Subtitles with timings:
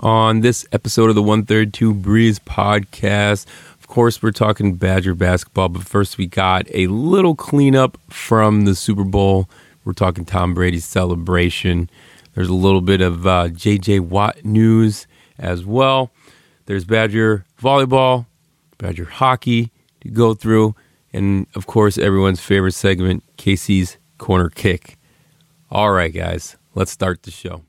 [0.00, 3.46] on this episode of the 132 Breeze podcast.
[3.78, 8.74] Of course, we're talking Badger basketball, but first we got a little cleanup from the
[8.74, 9.48] Super Bowl.
[9.84, 11.90] We're talking Tom Brady's celebration.
[12.34, 15.06] There's a little bit of uh, JJ Watt news
[15.38, 16.10] as well.
[16.66, 18.26] There's Badger volleyball,
[18.78, 19.70] Badger hockey
[20.02, 20.74] to go through,
[21.12, 24.96] and of course, everyone's favorite segment, Casey's Corner Kick.
[25.70, 27.62] All right, guys, let's start the show.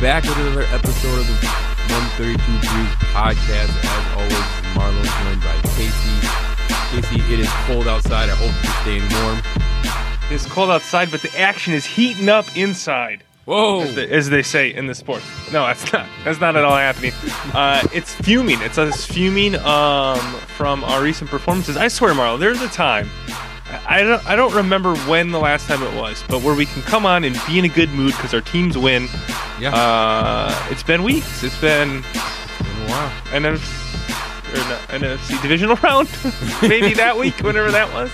[0.00, 1.46] Back with another episode of the
[1.92, 3.68] 132 Breeze podcast.
[3.84, 4.32] As always,
[4.74, 6.16] Marlon joined by Casey.
[6.90, 8.30] Casey, it is cold outside.
[8.30, 9.42] I hope you're staying warm.
[10.30, 13.82] It's cold outside, but the action is heating up inside, Whoa!
[13.82, 15.22] as they, as they say in the sport.
[15.52, 16.06] No, that's not.
[16.24, 17.12] That's not at all happening.
[17.52, 18.58] Uh, it's fuming.
[18.62, 20.18] It's us fuming um,
[20.56, 21.76] from our recent performances.
[21.76, 23.10] I swear, Marlo, there's a time.
[23.86, 24.24] I don't.
[24.26, 27.24] I don't remember when the last time it was, but where we can come on
[27.24, 29.08] and be in a good mood because our teams win.
[29.60, 29.74] Yeah.
[29.74, 31.42] Uh, it's been weeks.
[31.42, 32.02] It's been
[32.88, 33.12] wow.
[33.26, 36.08] NFC, or no, NFC divisional round,
[36.62, 38.10] maybe that week, whenever that was.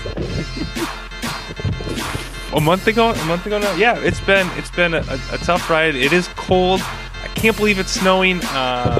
[2.53, 3.73] A month ago, a month ago now.
[3.75, 5.95] Yeah, it's been it's been a, a, a tough ride.
[5.95, 6.81] It is cold.
[7.23, 8.39] I can't believe it's snowing.
[8.45, 8.99] Uh,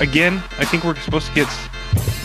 [0.00, 1.48] again, I think we're supposed to get,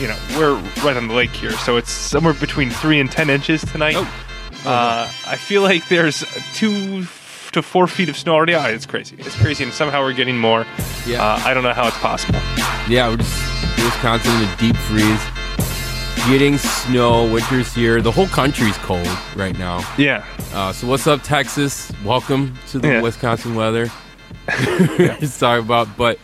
[0.01, 3.29] you know, we're right on the lake here, so it's somewhere between three and ten
[3.29, 3.93] inches tonight.
[3.95, 4.03] Oh.
[4.65, 6.23] Uh, I feel like there's
[6.55, 7.03] two
[7.51, 8.55] to four feet of snow already.
[8.55, 9.15] Ah, it's crazy.
[9.19, 10.65] It's crazy, and somehow we're getting more.
[11.05, 11.23] Yeah.
[11.23, 12.39] Uh, I don't know how it's possible.
[12.89, 13.35] Yeah, we're just
[13.83, 15.21] Wisconsin in a deep freeze.
[16.27, 17.31] Getting snow.
[17.31, 18.01] Winter's here.
[18.01, 19.79] The whole country's cold right now.
[19.97, 20.25] Yeah.
[20.53, 21.91] Uh, so what's up, Texas?
[22.03, 23.01] Welcome to the Yeah.
[23.01, 23.87] Wisconsin weather.
[24.47, 25.29] Talking
[25.65, 26.19] about, but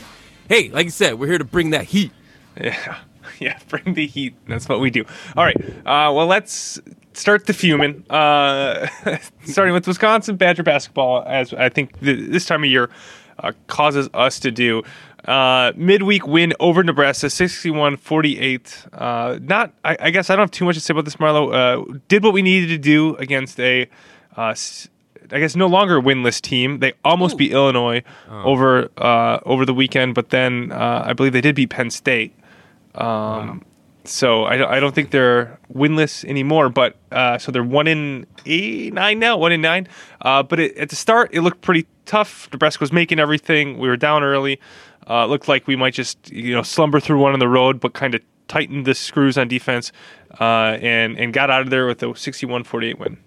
[0.49, 2.11] hey, like I said, we're here to bring that heat.
[2.59, 2.97] Yeah.
[3.39, 3.59] Yeah.
[3.69, 4.35] Bring the heat.
[4.47, 5.05] That's what we do.
[5.35, 5.57] All right.
[5.85, 6.79] Uh, well, let's
[7.13, 8.03] start the fuming.
[8.09, 8.87] Uh,
[9.45, 12.89] starting with Wisconsin Badger basketball, as I think th- this time of year
[13.39, 14.83] uh, causes us to do.
[15.25, 18.85] Uh, midweek win over Nebraska, 61 48.
[18.93, 21.53] Uh, not, I, I guess I don't have too much to say about this, Marlo.
[21.53, 23.89] Uh, did what we needed to do against a,
[24.37, 24.55] uh,
[25.31, 26.79] I guess, no longer winless team.
[26.79, 31.41] They almost beat Illinois over uh, over the weekend, but then uh, I believe they
[31.41, 32.33] did beat Penn State.
[32.97, 33.63] Um,
[34.05, 38.25] So I, don't- I don't think they're winless anymore, but uh, so they're one in
[38.45, 39.87] eight, nine now, one in nine.
[40.21, 42.47] Uh, but it, at the start, it looked pretty tough.
[42.53, 43.77] Nebraska was making everything.
[43.77, 44.59] We were down early.
[45.09, 47.79] Uh, it looked like we might just you know slumber through one on the road,
[47.81, 49.91] but kind of tightened the screws on defense
[50.39, 53.17] uh, and and got out of there with a 61-48 win.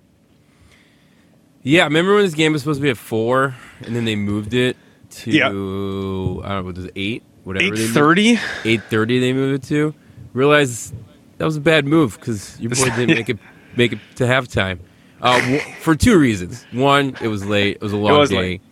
[1.63, 4.55] Yeah, remember when this game was supposed to be at four, and then they moved
[4.55, 4.77] it
[5.11, 5.49] to Yeah.
[5.49, 7.65] I don't know what was it, eight, whatever.
[7.67, 8.37] Eight they moved- thirty.
[8.37, 9.95] 8:30 they moved it to.
[10.33, 10.93] Realize
[11.39, 13.39] that was a bad move because your boy didn't make it
[13.77, 14.79] make it to halftime.
[15.23, 16.65] Uh, w- for two reasons.
[16.73, 17.77] One, it was late.
[17.77, 18.37] It was a long was day.
[18.39, 18.63] late.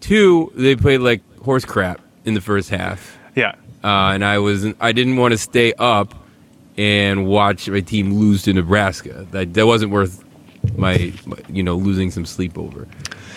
[0.00, 3.54] Two, they played like horse crap in the first half, Yeah.
[3.82, 6.14] uh, and I was I didn't want to stay up
[6.76, 9.26] and watch my team lose to Nebraska.
[9.30, 10.22] That that wasn't worth
[10.76, 12.86] my, my you know losing some sleep over.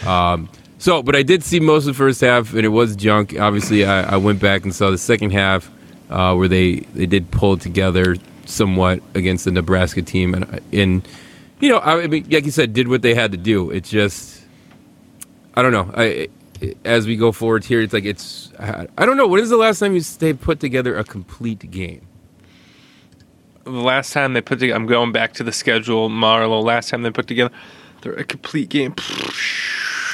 [0.05, 3.37] Um, so, but I did see most of the first half, and it was junk.
[3.39, 5.71] Obviously, I, I went back and saw the second half,
[6.09, 8.15] uh, where they, they did pull it together
[8.45, 11.07] somewhat against the Nebraska team, and I- and
[11.59, 13.71] you know, I mean, like you said, did what they had to do.
[13.71, 14.43] It just,
[15.55, 15.91] I don't know.
[15.95, 16.27] I
[16.85, 19.27] as we go forward here, it's like it's I I don't know.
[19.27, 22.07] When is the last time you they put together a complete game?
[23.63, 26.63] the last time they put together, I'm going back to the schedule, Marlo.
[26.63, 27.51] Last time they put together,
[28.05, 28.95] a complete game.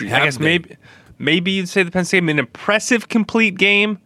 [0.01, 0.43] I guess they?
[0.45, 0.77] maybe
[1.19, 3.99] maybe you'd say the Penn State an impressive complete game.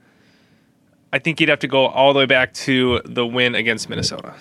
[1.14, 4.34] I think you'd have to go all the way back to the win against Minnesota.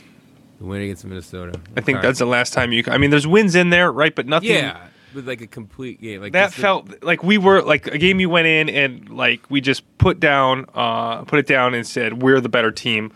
[0.59, 1.61] The win against Minnesota.
[1.77, 2.07] I think Okay.
[2.09, 2.83] that's the last time you.
[2.89, 4.15] I mean, there's wins in there, right?
[4.15, 4.51] But nothing.
[4.51, 6.21] yeah, with like a complete game.
[6.21, 9.61] Like That felt like we were like a game you went in and like we
[9.61, 13.13] just put down, uh, put it down and said we're the better team.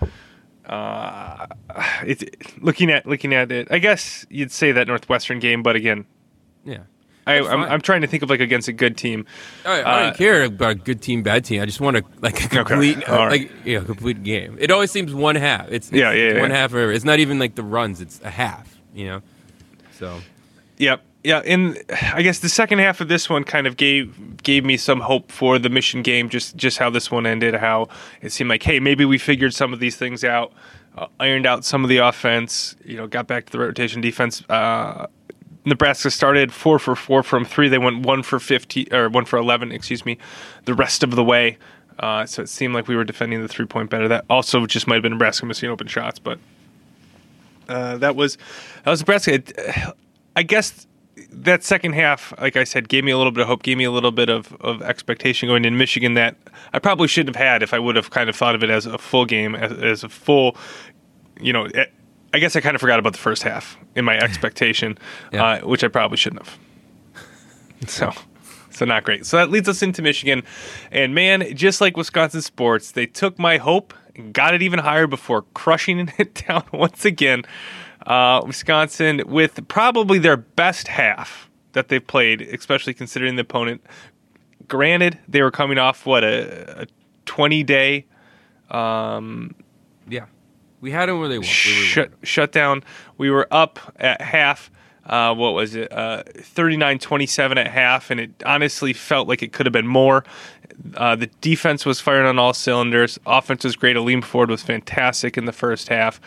[0.67, 1.47] Uh,
[2.05, 2.23] it's
[2.61, 3.69] looking at looking at it.
[3.71, 6.07] I guess you'd say that Northwestern game, but again,
[6.65, 6.83] yeah.
[7.27, 7.39] I.
[7.41, 9.27] I'm trying to think of like against a good team.
[9.65, 11.63] I, I Uh, don't care about a good team, bad team.
[11.63, 13.43] I just want to like a complete, All right.
[13.43, 14.57] like you know, complete game.
[14.61, 15.67] It always seems one half.
[15.71, 16.57] It's, it's Yeah, yeah, one yeah.
[16.57, 16.73] half.
[16.75, 18.01] Or, it's not even like the runs.
[18.01, 18.79] It's a half.
[18.95, 19.23] You know,
[19.99, 20.21] so
[20.79, 21.03] Yep.
[21.23, 21.77] Yeah, and
[22.15, 25.31] I guess the second half of this one kind of gave gave me some hope
[25.31, 26.31] for the mission game.
[26.31, 27.89] Just just how this one ended, how
[28.23, 30.51] it seemed like, hey, maybe we figured some of these things out,
[30.97, 32.75] uh, ironed out some of the offense.
[32.87, 34.43] You know, got back to the rotation defense.
[34.49, 35.09] Uh,
[35.71, 37.69] Nebraska started four for four from three.
[37.69, 40.19] They went one for fifteen or one for eleven, excuse me,
[40.67, 41.57] the rest of the way.
[41.99, 44.09] Uh, so it seemed like we were defending the three point better.
[44.09, 46.39] That also just might have been Nebraska missing open shots, but
[47.69, 48.37] uh, that was
[48.85, 49.41] that was Nebraska.
[50.37, 50.87] I guess
[51.31, 53.85] that second half, like I said, gave me a little bit of hope, gave me
[53.85, 56.37] a little bit of, of expectation going in Michigan that
[56.73, 58.87] I probably shouldn't have had if I would have kind of thought of it as
[58.87, 60.57] a full game, as, as a full,
[61.41, 61.69] you know.
[62.33, 64.97] I guess I kind of forgot about the first half in my expectation,
[65.33, 65.45] Yeah.
[65.45, 66.59] uh, which I probably shouldn't have.
[67.87, 68.13] So,
[68.69, 69.25] so not great.
[69.25, 70.43] So that leads us into Michigan,
[70.93, 75.07] and man, just like Wisconsin sports, they took my hope and got it even higher
[75.07, 77.43] before crushing it down once again.
[78.07, 83.83] Uh, Wisconsin with probably their best half that they've played, especially considering the opponent.
[84.69, 86.87] Granted, they were coming off what a, a
[87.25, 88.05] twenty day
[88.71, 89.19] Yeah,
[90.81, 91.45] we had them where they were.
[91.45, 92.83] Shut shut down.
[93.19, 94.71] We were up at half.
[95.07, 95.91] Uh, what was it?
[95.93, 100.25] Uh, 39-27 at half, and it honestly felt like it could have been more.
[100.95, 103.19] Uh, the defense was firing on all cylinders.
[103.27, 103.97] Offense was great.
[103.97, 106.21] Aleem Ford was fantastic in the first half.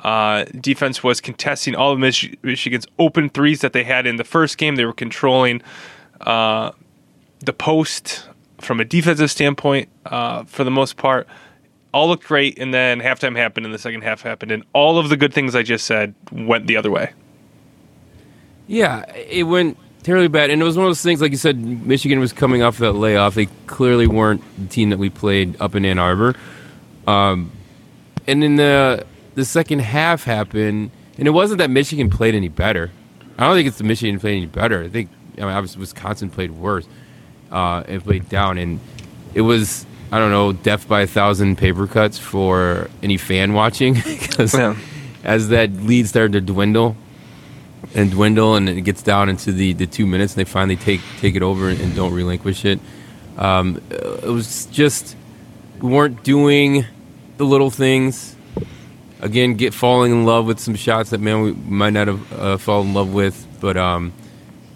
[0.00, 4.24] Uh, defense was contesting all of Mich- Michigan's open threes that they had in the
[4.24, 4.76] first game.
[4.76, 5.62] They were controlling
[6.22, 6.72] uh,
[7.40, 8.28] the post
[8.60, 11.26] from a defensive standpoint uh, for the most part.
[11.92, 15.08] All looked great, and then halftime happened, and the second half happened, and all of
[15.10, 17.12] the good things I just said went the other way.
[18.66, 21.20] Yeah, it went terribly bad, and it was one of those things.
[21.20, 23.34] Like you said, Michigan was coming off that layoff.
[23.34, 26.34] They clearly weren't the team that we played up in Ann Arbor.
[27.06, 27.52] Um,
[28.26, 32.90] and then the the second half happened, and it wasn't that Michigan played any better.
[33.38, 34.82] I don't think it's the Michigan played any better.
[34.84, 36.86] I think I mean obviously Wisconsin played worse
[37.50, 38.80] uh, and played down, and
[39.34, 43.94] it was I don't know death by a thousand paper cuts for any fan watching
[44.06, 44.76] because Yeah.
[45.24, 46.96] as that lead started to dwindle
[47.94, 51.00] and dwindle, and it gets down into the, the two minutes, and they finally take
[51.20, 52.78] take it over and don't relinquish it.
[53.38, 55.16] Um, it was just
[55.80, 56.84] we weren't doing
[57.38, 58.36] the little things.
[59.20, 62.56] Again, get falling in love with some shots that man we might not have uh,
[62.58, 64.12] fallen in love with, but um,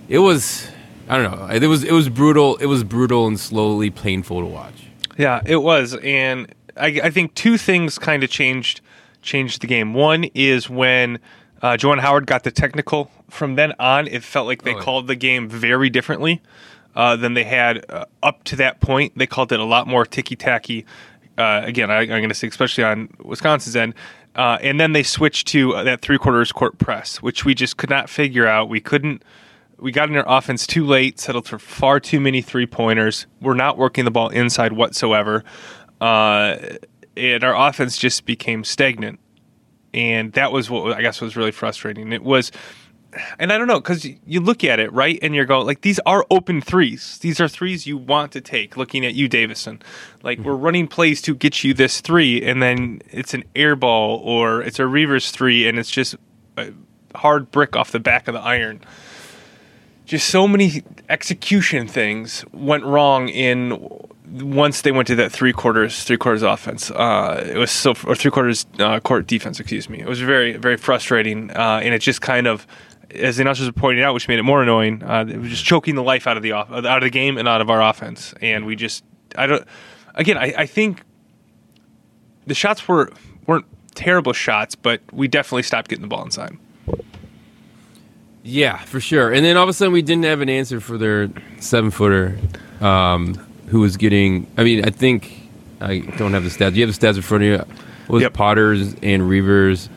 [0.08, 0.66] it was
[1.08, 1.46] I don't know.
[1.46, 2.56] It was it was brutal.
[2.56, 4.72] It was brutal and slowly painful to watch.
[5.16, 8.80] Yeah, it was, and I, I think two things kind of changed
[9.22, 9.92] changed the game.
[9.94, 11.18] One is when
[11.62, 13.10] uh, Juwan Howard got the technical.
[13.28, 14.82] From then on, it felt like they Oh, yeah.
[14.84, 16.40] called the game very differently
[16.94, 19.14] uh, than they had uh, up to that point.
[19.16, 20.86] They called it a lot more ticky tacky.
[21.36, 23.94] Uh, again, I, I'm going to say, especially on Wisconsin's end.
[24.36, 27.78] Uh, and then they switched to uh, that three quarters court press, which we just
[27.78, 28.68] could not figure out.
[28.68, 29.22] We couldn't
[29.78, 33.26] we got in their offense too late, settled for far too many three pointers.
[33.40, 35.44] We're not working the ball inside whatsoever.
[36.00, 36.56] Uh,
[37.17, 39.20] and our offense just became stagnant.
[39.93, 42.12] And that was what I guess was really frustrating.
[42.12, 42.52] It was,
[43.38, 45.19] and I don't know, because you look at it, right?
[45.23, 47.19] And you're going, like, these are open threes.
[47.19, 49.81] These are threes you want to take, looking at you, Davison.
[50.23, 54.20] Like, we're running plays to get you this three, and then it's an air ball
[54.23, 56.14] or it's a reverse three, and it's just
[56.58, 56.73] a
[57.14, 58.82] hard brick off the back of the iron
[60.06, 63.76] just so many execution things went wrong in
[64.28, 66.90] once they went to that three quarters three quarters offense.
[66.90, 69.60] Uh, it was so or three quarters uh, court defense.
[69.60, 70.00] Excuse me.
[70.00, 72.66] It was very very frustrating, uh, and it just kind of.
[73.14, 75.64] As the announcers were pointing out, which made it more annoying, uh, it was just
[75.64, 77.80] choking the life out of the off- out of the game and out of our
[77.80, 78.34] offense.
[78.42, 79.04] And we just,
[79.36, 79.64] I don't.
[80.16, 81.02] Again, I, I think
[82.46, 83.12] the shots were
[83.46, 86.58] weren't terrible shots, but we definitely stopped getting the ball inside.
[88.48, 89.32] Yeah, for sure.
[89.32, 92.38] And then all of a sudden, we didn't have an answer for their seven footer,
[92.80, 93.34] um,
[93.68, 94.46] who was getting.
[94.56, 95.48] I mean, I think
[95.80, 96.72] I don't have the stats.
[96.74, 97.56] Do you have the stats in front of you?
[97.58, 98.34] What Was Yep.
[98.34, 99.88] Potter's and Reuvers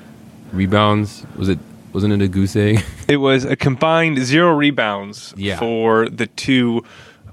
[0.51, 1.25] rebounds?
[1.35, 1.59] Was it?
[1.93, 2.83] Wasn't it a goose egg?
[3.07, 5.57] It was a combined zero rebounds Yeah.
[5.57, 6.83] for the two.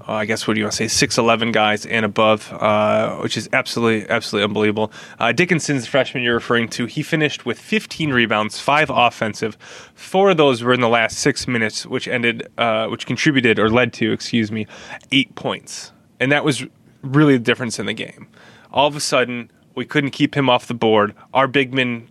[0.07, 0.87] Uh, I guess what do you want to say?
[0.87, 4.91] Six eleven guys and above, uh, which is absolutely absolutely unbelievable.
[5.19, 6.85] Uh, Dickinson's freshman you're referring to.
[6.85, 9.57] He finished with 15 rebounds, five offensive.
[9.95, 13.69] Four of those were in the last six minutes, which ended, uh, which contributed or
[13.69, 14.65] led to, excuse me,
[15.11, 16.65] eight points, and that was
[17.01, 18.27] really the difference in the game.
[18.71, 21.13] All of a sudden, we couldn't keep him off the board.
[21.33, 22.09] Our big men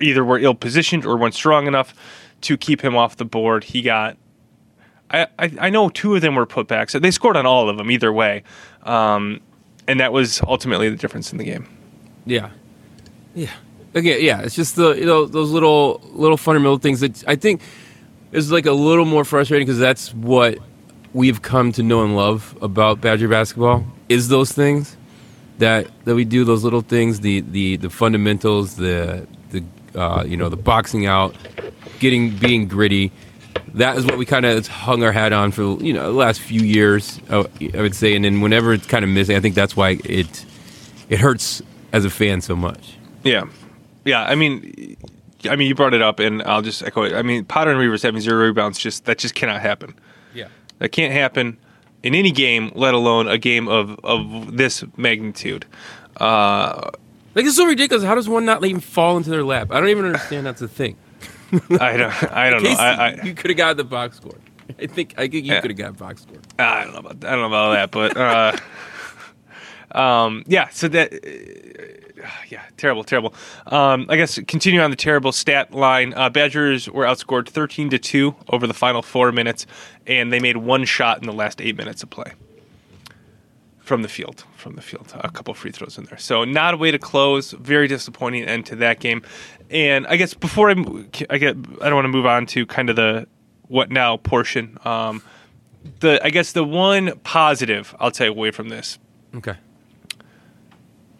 [0.00, 1.94] either were ill positioned or weren't strong enough
[2.42, 3.64] to keep him off the board.
[3.64, 4.16] He got.
[5.10, 6.98] I, I, know two of them were putbacks.
[7.00, 8.44] They scored on all of them either way,
[8.84, 9.40] um,
[9.88, 11.66] and that was ultimately the difference in the game.
[12.26, 12.50] yeah,
[13.34, 13.50] yeah.
[13.92, 14.42] Again, yeah.
[14.42, 17.60] It's just the you know those little little fundamental things that I think
[18.30, 20.58] is like a little more frustrating because that's what
[21.12, 24.96] we've come to know and love about Badger basketball is those things
[25.58, 29.64] that that we do those little things the the the fundamentals the the
[29.98, 31.34] uh, you know the boxing out
[31.98, 33.10] getting being gritty
[33.74, 36.40] that is what we kind of hung our hat on for you know the last
[36.40, 37.20] few years.
[37.30, 40.44] I would say, and then whenever it's kind of missing, I think that's why it
[41.08, 41.62] it hurts
[41.92, 42.96] as a fan so much.
[43.24, 43.44] Yeah,
[44.04, 44.22] yeah.
[44.22, 44.96] I mean,
[45.48, 47.14] I mean, you brought it up, and I'll just echo it.
[47.14, 49.94] I mean, Potter and Reuvers having zero rebounds just that just cannot happen.
[50.34, 50.48] Yeah.
[50.78, 51.58] That can't happen
[52.02, 55.66] in any game, let alone a game of of this magnitude.
[56.16, 56.90] Uh,
[57.34, 58.04] Like it's so ridiculous.
[58.04, 59.70] How does one not even fall into their lap?
[59.70, 60.96] I don't even understand that's a thing.
[61.80, 62.70] I don't, I don't know.
[62.70, 62.88] I,
[63.20, 64.36] I, you could have got the box score.
[64.78, 65.60] I think I think you Yeah.
[65.60, 66.38] could have got box score.
[66.58, 67.28] I don't know about That.
[67.32, 68.56] I don't know about that, but uh,
[70.00, 70.68] um, yeah.
[70.68, 73.34] So that uh, yeah, terrible, terrible.
[73.66, 76.14] Um, I guess continue on the terrible stat line.
[76.14, 79.66] Uh, Badgers were outscored thirteen to two over the final four minutes,
[80.06, 82.32] and they made one shot in the last eight minutes of play
[83.78, 84.44] from the field.
[84.56, 86.18] From the field, a couple free throws in there.
[86.18, 87.52] So not a way to close.
[87.52, 89.22] Very disappointing end to that game.
[89.70, 90.74] And I guess before I,
[91.30, 93.26] I get, I don't want to move on to kind of the
[93.68, 94.76] what now portion.
[94.84, 95.22] Um,
[96.00, 98.98] the I guess the one positive I'll take away from this,
[99.36, 99.54] Okay.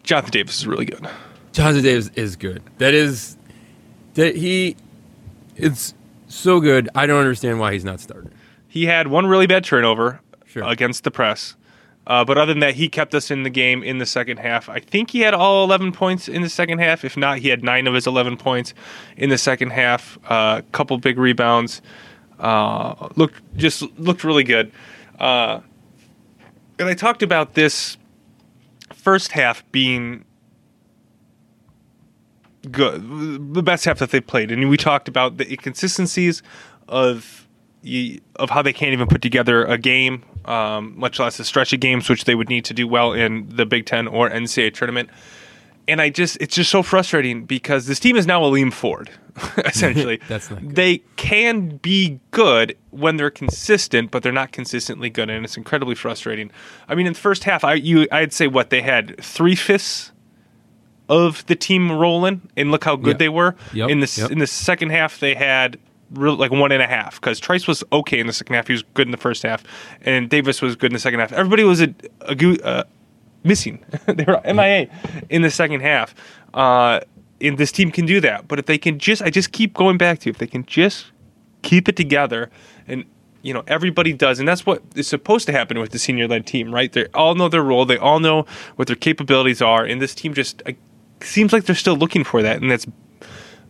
[0.03, 1.07] Jonathan Davis is really good.
[1.53, 2.61] Jonathan Davis is good.
[2.79, 3.37] That is
[4.15, 4.75] that he
[5.55, 5.93] it's
[6.27, 6.89] so good.
[6.95, 8.31] I don't understand why he's not starting.
[8.67, 10.63] He had one really bad turnover Sure.
[10.63, 11.55] against the press.
[12.07, 14.67] Uh, but other than that, he kept us in the game in the second half.
[14.69, 17.05] I think he had all 11 points in the second half.
[17.05, 18.73] If not, he had nine of his 11 points
[19.17, 20.17] in the second half.
[20.25, 21.81] A uh, couple big rebounds.
[22.39, 24.71] Uh, looked just looked really good.
[25.19, 25.61] Uh,
[26.79, 27.97] and I talked about this
[28.95, 30.25] first half being
[32.71, 36.41] good, the best half that they played, and we talked about the inconsistencies
[36.87, 37.47] of
[38.35, 41.79] of how they can't even put together a game, um, much less a stretch of
[41.79, 45.09] games, which they would need to do well in the Big Ten or NCAA tournament.
[45.87, 49.09] And I just, it's just so frustrating because this team is now a lean forward,
[49.65, 50.19] essentially.
[50.27, 50.75] That's not good.
[50.75, 55.95] They can be good when they're consistent, but they're not consistently good, and it's incredibly
[55.95, 56.51] frustrating.
[56.87, 60.11] I mean, in the first half, I you I'd say what they had three fifths
[61.09, 63.17] of the team rolling, and look how good Yep.
[63.19, 63.55] they were.
[63.73, 64.31] Yep, In the yep.
[64.31, 65.77] in the second half, they had
[66.13, 68.67] real, like one and a half because Trice was okay in the second half.
[68.67, 69.63] He was good in the first half,
[70.01, 71.31] and Davis was good in the second half.
[71.31, 72.83] Everybody was a, a uh,
[73.43, 73.83] missing.
[74.05, 74.89] they were MIA
[75.29, 76.15] in the second half.
[76.53, 76.99] Uh,
[77.39, 79.97] and this team can do that, but if they can just, I just keep going
[79.97, 81.07] back to if they can just
[81.63, 82.49] keep it together
[82.87, 83.05] and
[83.41, 86.45] you know everybody does and that's what is supposed to happen with the senior led
[86.45, 90.01] team right they all know their role they all know what their capabilities are and
[90.01, 90.71] this team just uh,
[91.21, 92.87] seems like they're still looking for that and that's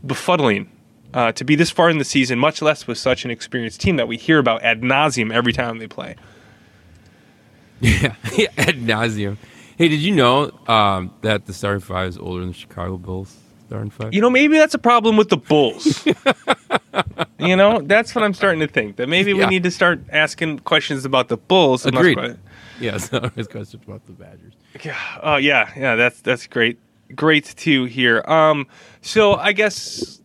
[0.05, 0.67] befuddling
[1.13, 3.95] uh, to be this far in the season much less with such an experienced team
[3.97, 6.15] that we hear about ad nauseum every time they play
[7.81, 8.13] Yeah,
[8.57, 9.37] ad nauseum.
[9.77, 13.35] Hey, did you know um, that the starting five is older than the Chicago Bulls
[13.67, 14.13] starting five?
[14.13, 16.05] you know maybe that's a problem with the bulls
[17.39, 20.59] you know that's what i'm starting to think that maybe we need to start asking
[20.59, 22.17] questions about the bulls Agreed.
[22.17, 22.37] que-
[22.81, 24.53] Yeah, so his question about the Badgers.
[24.83, 24.97] Yeah.
[25.21, 25.69] Oh, yeah.
[25.77, 25.95] Yeah.
[25.95, 26.79] That's that's great.
[27.15, 28.23] Great to hear.
[28.25, 28.65] Um.
[29.01, 30.19] So I guess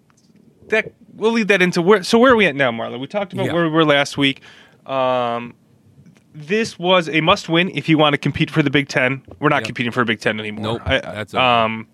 [0.69, 2.03] that we'll leave that into where.
[2.03, 2.99] So where are we at now, Marla?
[2.99, 3.53] We talked about Yeah.
[3.53, 4.41] where we were last week.
[4.87, 5.55] Um.
[6.39, 9.23] This was a must-win if you want to compete for the Big Ten.
[9.41, 9.65] We're not Yep.
[9.69, 10.65] competing for a Big Ten anymore.
[10.75, 11.43] Nope, I- that's over.
[11.43, 11.87] um.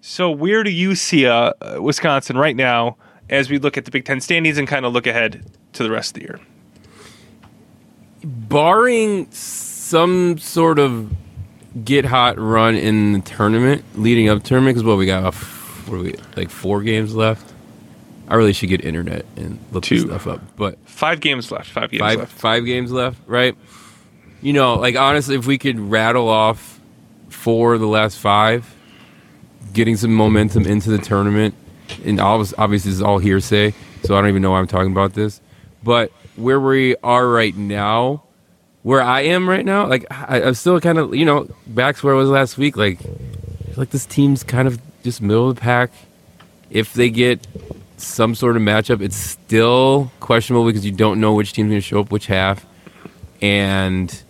[0.00, 2.96] So where do you see uh, Wisconsin right now
[3.30, 5.90] as we look at the Big Ten standings and kind of look ahead to the
[5.92, 6.40] rest of the year?
[8.24, 11.12] barring some sort of
[11.84, 15.98] get hot run in the tournament, leading up to tournament, because what we got, what
[16.00, 17.47] are we like four games left.
[18.28, 20.06] I really should get internet and look this Two.
[20.08, 21.70] stuff up, but Five games left.
[21.70, 22.32] Five games five left.
[22.32, 23.56] five games left, right?
[24.42, 26.78] You know, like honestly, if we could rattle off
[27.30, 28.72] four of the last five,
[29.72, 31.54] getting some momentum into the tournament,
[32.04, 33.72] and obviously, obviously this is all hearsay,
[34.04, 35.40] so I don't even know why I'm talking about this.
[35.82, 38.24] But where we are right now,
[38.82, 42.06] where I am right now, like I, I'm still kind of, you know, back to
[42.06, 42.76] where I was last week.
[42.76, 42.98] Like,
[43.76, 45.90] like this team's kind of just middle of the pack.
[46.70, 47.46] If they get
[48.00, 51.86] some sort of matchup, it's still questionable because you don't know which team's going to
[51.86, 52.66] show up which half.
[53.40, 54.22] And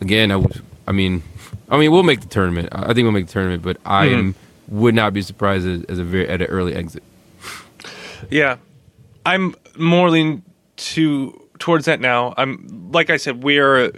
[0.00, 0.44] again, I,
[0.86, 1.22] I mean,
[1.68, 2.68] I mean, we'll make the tournament.
[2.72, 4.18] I think we'll make the tournament, but I mm-hmm.
[4.18, 4.34] am
[4.68, 7.02] would not be surprised as, as a very at an early exit.
[8.30, 8.56] Yeah,
[9.24, 10.42] I'm more leaning
[10.76, 12.34] to towards that now.
[12.36, 13.92] I'm like I said, we're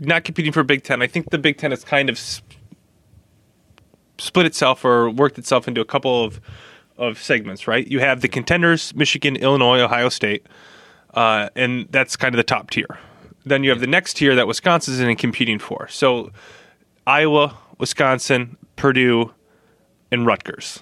[0.00, 1.02] not competing for Big Ten.
[1.02, 2.42] I think the Big Ten has kind of s-
[4.18, 6.40] split itself or worked itself into a couple of
[6.98, 7.66] of segments.
[7.66, 10.46] Right, you have the contenders: Michigan, Illinois, Ohio State,
[11.14, 12.98] uh, and that's kind of the top tier.
[13.44, 15.86] Then you have the next tier that Wisconsin's in and competing for.
[15.88, 16.32] So
[17.06, 19.32] Iowa, Wisconsin, Purdue,
[20.10, 20.80] and Rutgers.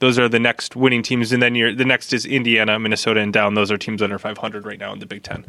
[0.00, 3.54] those are the next winning teams, and then the next is Indiana, Minnesota, and down.
[3.54, 5.46] Those are teams under 500 right now in the Big Ten.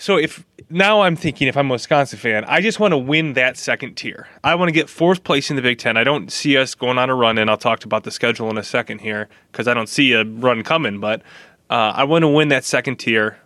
[0.00, 3.34] So if now I'm thinking if I'm a Wisconsin fan, I just want to win
[3.34, 4.28] that second tier.
[4.42, 5.98] I want to get fourth place in the Big Ten.
[5.98, 8.56] I don't see us going on a run, and I'll talk about the schedule in
[8.56, 11.00] a second here because I don't see a run coming.
[11.00, 11.20] But
[11.68, 13.40] uh, I want to win that second tier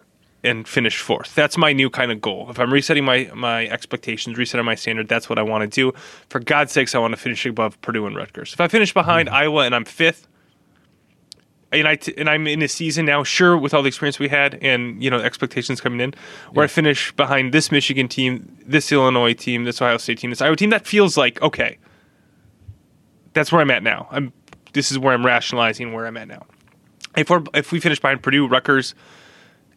[0.45, 1.35] and finish fourth.
[1.35, 2.49] That's my new kind of goal.
[2.49, 5.93] If I'm resetting my my expectations, resetting my standard, that's what I want to do.
[6.29, 8.53] For God's sakes, I want to finish above Purdue and Rutgers.
[8.53, 9.37] If I finish behind mm-hmm.
[9.37, 10.29] Iowa and I'm fifth,
[11.75, 14.29] and I t- and I'm in a season now, sure, with all the experience we
[14.29, 16.15] had and you know expectations coming in,
[16.53, 16.65] where yeah.
[16.65, 20.57] I finish behind this Michigan team, this Illinois team, this Ohio State team, this Iowa
[20.57, 21.79] team, that feels like okay.
[23.33, 24.09] That's where I'm at now.
[24.11, 24.33] I'm.
[24.73, 26.47] This is where I'm rationalizing where I'm at now.
[27.17, 28.95] If we if we finish behind Purdue, Rutgers,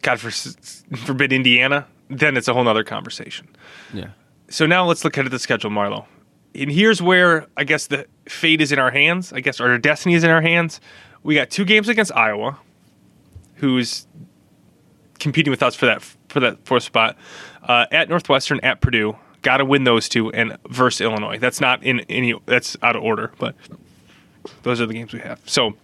[0.02, 3.48] God forbid Indiana, then it's a whole other conversation.
[3.92, 4.10] Yeah.
[4.48, 6.06] So now let's look at the schedule, Marlo.
[6.54, 9.32] And here's where I guess the fate is in our hands.
[9.32, 10.80] I guess our destiny is in our hands
[11.22, 12.58] we got two games against Iowa,
[13.56, 14.06] who's
[15.18, 17.16] competing with us for that for that fourth spot.
[17.62, 21.38] Uh, at Northwestern, at Purdue, got to win those two, and versus Illinois.
[21.38, 22.34] That's not in any.
[22.46, 23.54] That's out of order, but
[24.62, 25.40] those are the games we have.
[25.46, 25.74] So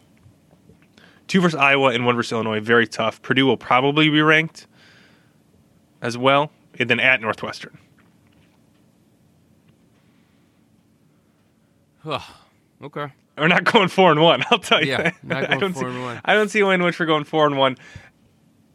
[1.26, 3.20] two versus Iowa and one versus Illinois, very tough.
[3.22, 4.66] Purdue will probably be ranked
[6.00, 7.78] as well, and then at Northwestern.
[12.82, 13.12] okay.
[13.36, 14.44] We're not going four and one.
[14.50, 14.90] I'll tell you.
[14.90, 15.24] Yeah, that.
[15.24, 16.20] not going I don't four see, and one.
[16.24, 17.76] I don't see a win which we're going four and one.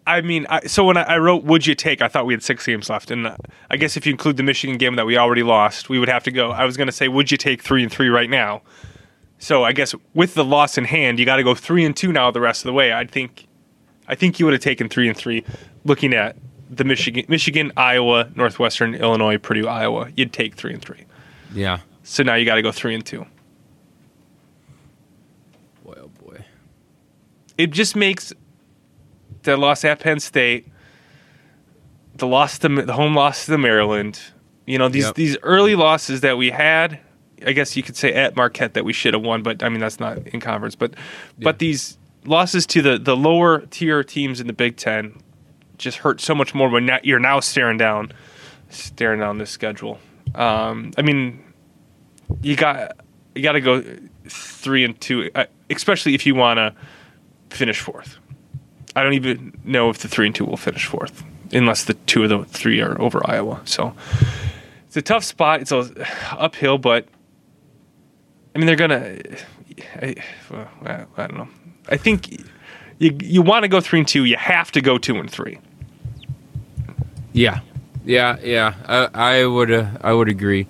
[0.06, 2.44] I mean, I, so when I, I, wrote "Would you take?" I thought we had
[2.44, 3.36] six games left, and
[3.70, 6.24] I guess if you include the Michigan game that we already lost, we would have
[6.24, 6.52] to go.
[6.52, 8.64] I was going to say, "Would you take three and three right now?"
[9.38, 12.12] So I guess with the loss in hand, you got to go three and two
[12.12, 12.92] now the rest of the way.
[12.92, 13.48] I think,
[14.08, 15.46] I think you would have taken three and three,
[15.86, 16.36] looking at
[16.70, 20.12] the Michigan, Michigan, Iowa, Northwestern, Illinois, Purdue, Iowa.
[20.16, 21.06] You'd take three and three.
[21.54, 21.80] Yeah.
[22.04, 23.26] So now you got to go three and two.
[27.60, 28.32] It just makes
[29.44, 30.66] the loss at Penn State,
[32.16, 34.20] the loss to the home loss to Maryland.
[34.66, 35.16] You know these yep.
[35.16, 37.00] these early losses that we had.
[37.46, 39.82] I guess you could say at Marquette that we should have won, but I mean
[39.82, 40.76] that's not in conference.
[40.76, 41.44] But yeah.
[41.44, 45.22] but these losses to the the lower tier teams in the Big Ten
[45.78, 48.14] just hurt so much more when you're now staring down
[48.70, 50.00] staring down this schedule.
[50.34, 51.44] Um, I mean,
[52.42, 52.98] you got
[53.40, 53.82] you got to go
[54.28, 56.76] three and two, uh, especially if you want to
[57.56, 58.18] finish fourth.
[58.96, 61.24] I don't even know if the three and two will finish fourth,
[61.54, 63.62] unless the two of the three are over Iowa.
[63.64, 63.96] So
[64.88, 65.62] it's a tough spot.
[65.62, 65.90] It's a
[66.32, 67.08] uphill, but
[68.54, 69.20] I mean they're gonna.
[69.96, 70.16] I,
[70.84, 71.48] I, I don't know.
[71.88, 72.44] I think
[72.98, 74.26] you you want to go three and two.
[74.26, 75.60] You have to go two and three.
[77.32, 77.62] Yeah,
[78.04, 78.74] yeah, yeah.
[78.86, 80.68] I, I would uh, I would agree.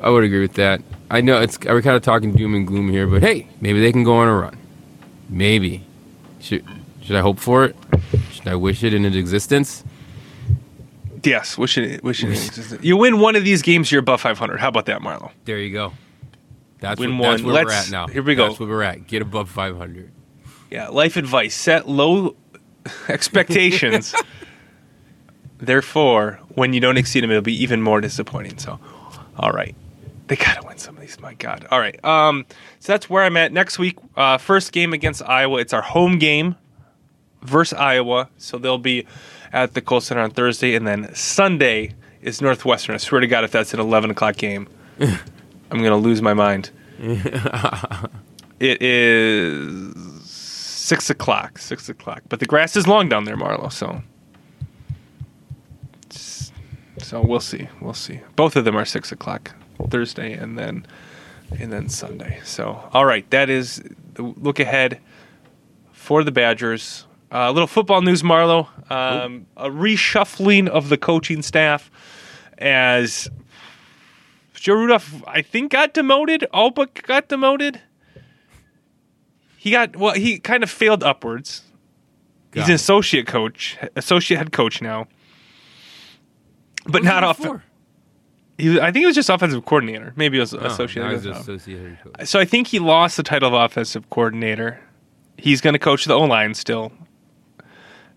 [0.00, 0.82] I would agree with that.
[1.10, 3.92] I know it's we're kind of talking doom and gloom here, but hey, maybe they
[3.92, 4.58] can go on a run.
[5.28, 5.84] Maybe.
[6.40, 6.64] Should
[7.02, 7.76] should I hope for it?
[8.32, 9.84] Should I wish it in existence?
[11.22, 12.84] Yes, wish it wish it in existence.
[12.84, 14.58] You win one of these games, you're above 500.
[14.58, 15.30] How about that, Marlo?
[15.44, 15.92] There you go.
[16.80, 18.06] That's, win what, that's where Let's, we're at now.
[18.06, 18.48] Here we go.
[18.48, 19.06] That's where we're at.
[19.06, 20.10] Get above 500.
[20.70, 22.34] Yeah, life advice: set low
[23.08, 24.14] expectations.
[25.58, 28.58] Therefore, when you don't exceed them, it'll be even more disappointing.
[28.58, 28.78] So,
[29.38, 29.74] all right.
[30.26, 31.20] They gotta win some of these.
[31.20, 31.66] My God.
[31.70, 32.02] All right.
[32.04, 32.46] Um,
[32.80, 33.96] so that's where I'm at next week.
[34.16, 35.60] Uh, first game against Iowa.
[35.60, 36.56] It's our home game
[37.42, 38.28] versus Iowa.
[38.36, 39.06] So they'll be
[39.52, 42.94] at the Kohl Center on Thursday, and then Sunday is Northwestern.
[42.94, 44.68] I swear to God, if that's an 11 o'clock game,
[45.00, 45.18] I'm
[45.70, 46.70] gonna lose my mind.
[46.98, 51.58] it is six o'clock.
[51.58, 52.22] Six o'clock.
[52.28, 53.72] But the grass is long down there, Marlo.
[53.72, 54.02] So.
[56.98, 57.68] So we'll see.
[57.80, 58.20] We'll see.
[58.34, 59.54] Both of them are six o'clock.
[59.90, 60.86] Thursday and then
[61.58, 62.40] and then Sunday.
[62.44, 63.82] So, all right, that is
[64.14, 65.00] the look ahead
[65.92, 67.06] for the Badgers.
[67.30, 68.68] Uh, a little football news, Marlo.
[68.90, 71.90] Um, a reshuffling of the coaching staff
[72.58, 73.28] as
[74.54, 76.46] Joe Rudolph, I think, got demoted.
[76.52, 77.80] All but got demoted.
[79.56, 80.14] He got well.
[80.14, 81.62] He kind of failed upwards.
[82.52, 85.08] Got He's an associate coach, associate head coach now,
[86.86, 87.44] but not off.
[88.58, 90.12] He, I think he was just offensive coordinator.
[90.16, 91.12] Maybe it was oh, associate.
[91.12, 94.80] Was associate so I think he lost the title of offensive coordinator.
[95.36, 96.90] He's going to coach the O line still,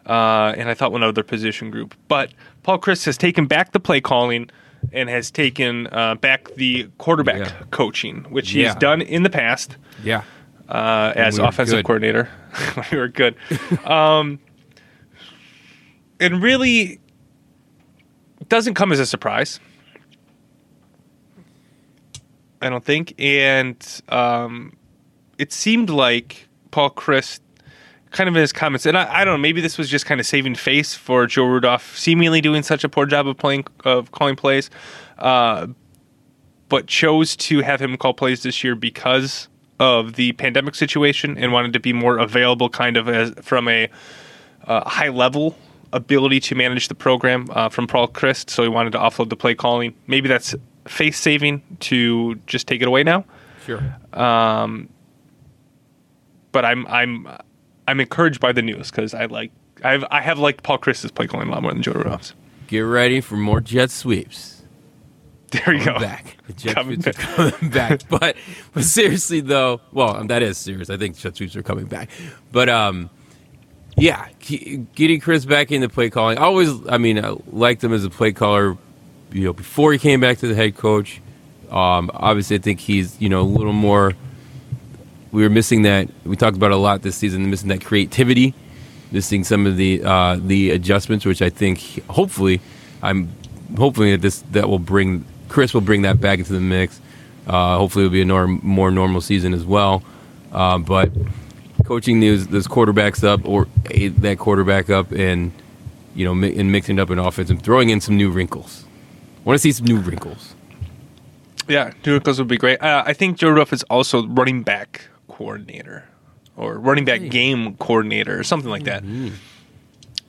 [0.06, 1.93] uh, and I thought one other position group.
[2.08, 2.32] But
[2.63, 4.49] Paul Chryst has taken back the play calling
[4.93, 7.63] and has taken uh, back the quarterback yeah.
[7.71, 8.75] coaching, which he's yeah.
[8.75, 9.75] done in the past.
[10.02, 10.23] Yeah,
[10.69, 12.30] uh, as we offensive coordinator,
[12.91, 13.36] we were good.
[13.86, 14.39] um,
[16.21, 17.02] and really,
[18.47, 19.60] doesn't come as a surprise
[22.62, 23.13] I don't think.
[23.19, 24.76] And um,
[25.38, 27.39] it seemed like Paul Chryst,
[28.12, 30.19] kind of in his comments, and I, I don't know, maybe this was just kind
[30.19, 34.12] of saving face for Joe Rudolph, seemingly doing such a poor job of playing of
[34.12, 34.69] calling plays,
[35.19, 35.67] uh,
[36.69, 39.48] but chose to have him call plays this year because
[39.80, 43.89] of the pandemic situation and wanted to be more available, kind of as from a
[44.65, 45.56] uh, high level
[45.93, 48.50] ability to manage the program uh, from Paul Chryst.
[48.50, 49.93] So he wanted to offload the play calling.
[50.08, 50.54] Maybe that's
[50.89, 53.23] face saving to just take it away now.
[53.65, 53.82] Sure.
[54.13, 54.89] Um,
[56.52, 57.28] But I'm I'm
[57.88, 59.52] I'm encouraged by the news because I like
[59.84, 62.34] I've I have liked Paul Chryst's play calling a lot more than Joe Rudolph's.
[62.67, 64.56] Get ready for more jet sweeps.
[65.52, 65.99] There you go.
[65.99, 66.38] Back.
[66.45, 68.02] The jet Coming sweeps are coming back.
[68.10, 68.36] But
[68.73, 70.89] but seriously though, well, that is serious.
[70.89, 72.10] I think jet sweeps are coming back.
[72.52, 73.10] But um,
[73.97, 76.38] yeah, ke- getting Chryst back into play calling.
[76.38, 78.78] I always, I mean, I liked him as a play caller.
[79.31, 81.21] You know, before he came back to the head coach.
[81.69, 84.13] Um, obviously, I think he's you know a little more.
[85.31, 86.09] We were missing that.
[86.25, 87.47] We talked about a lot this season.
[87.49, 88.55] Missing that creativity,
[89.11, 92.59] missing some of the uh, the adjustments, which I think hopefully,
[93.03, 93.29] I'm
[93.77, 96.99] hopefully that this that will bring Chryst will bring that back into the mix.
[97.47, 100.03] Uh, hopefully, it'll be a norm, more normal season as well.
[100.51, 101.11] Uh, but
[101.85, 105.51] coaching those quarterbacks up or a, that quarterback up and
[106.15, 108.85] you know and mixing up in offense and throwing in some new wrinkles.
[109.49, 110.55] Want to see some new wrinkles.
[111.67, 112.81] Yeah, new wrinkles would be great.
[112.81, 116.05] Uh, I think Joe Ruff is also running back coordinator
[116.57, 117.29] or running back Hey.
[117.29, 119.03] game coordinator or something like that.
[119.03, 119.35] Mm-hmm.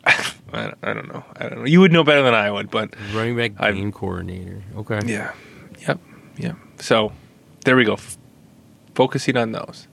[0.55, 1.25] I, don't- I don't know.
[1.37, 1.65] I don't know.
[1.67, 4.63] You would know better than I would, but Running back I've- game coordinator.
[4.77, 5.01] Okay.
[5.07, 5.33] yeah,
[5.87, 6.01] yep,
[6.37, 6.57] yep.
[6.79, 7.13] So
[7.65, 7.95] there we go.
[7.95, 8.19] F-
[8.95, 9.87] focusing on those.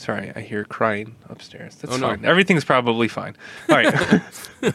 [0.00, 1.74] Sorry, I hear crying upstairs.
[1.76, 2.08] That's Oh, no.
[2.08, 2.24] fine.
[2.24, 3.36] Everything's probably fine.
[3.68, 4.22] All right.